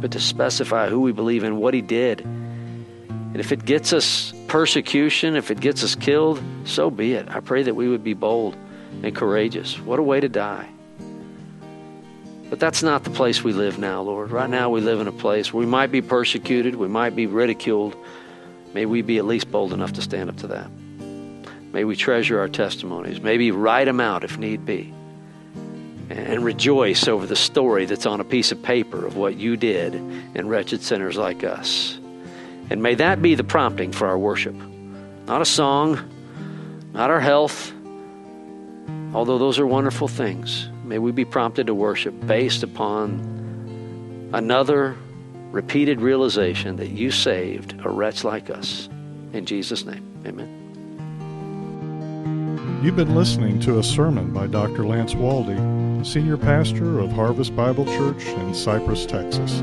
[0.00, 2.20] but to specify who we believe in, what he did.
[2.20, 7.28] And if it gets us persecution, if it gets us killed, so be it.
[7.28, 8.56] I pray that we would be bold
[9.02, 9.80] and courageous.
[9.80, 10.68] What a way to die.
[12.54, 14.30] But that's not the place we live now, Lord.
[14.30, 17.26] Right now, we live in a place where we might be persecuted, we might be
[17.26, 17.96] ridiculed.
[18.72, 20.70] May we be at least bold enough to stand up to that.
[21.72, 24.94] May we treasure our testimonies, maybe write them out if need be,
[26.10, 29.96] and rejoice over the story that's on a piece of paper of what you did
[29.96, 31.98] in wretched sinners like us.
[32.70, 34.54] And may that be the prompting for our worship.
[35.26, 35.98] Not a song,
[36.92, 37.72] not our health,
[39.12, 40.68] although those are wonderful things.
[40.84, 44.96] May we be prompted to worship based upon another
[45.50, 48.88] repeated realization that you saved a wretch like us.
[49.32, 50.60] In Jesus' name, amen.
[52.82, 54.84] You've been listening to a sermon by Dr.
[54.84, 59.62] Lance Waldy, Senior Pastor of Harvest Bible Church in Cypress, Texas.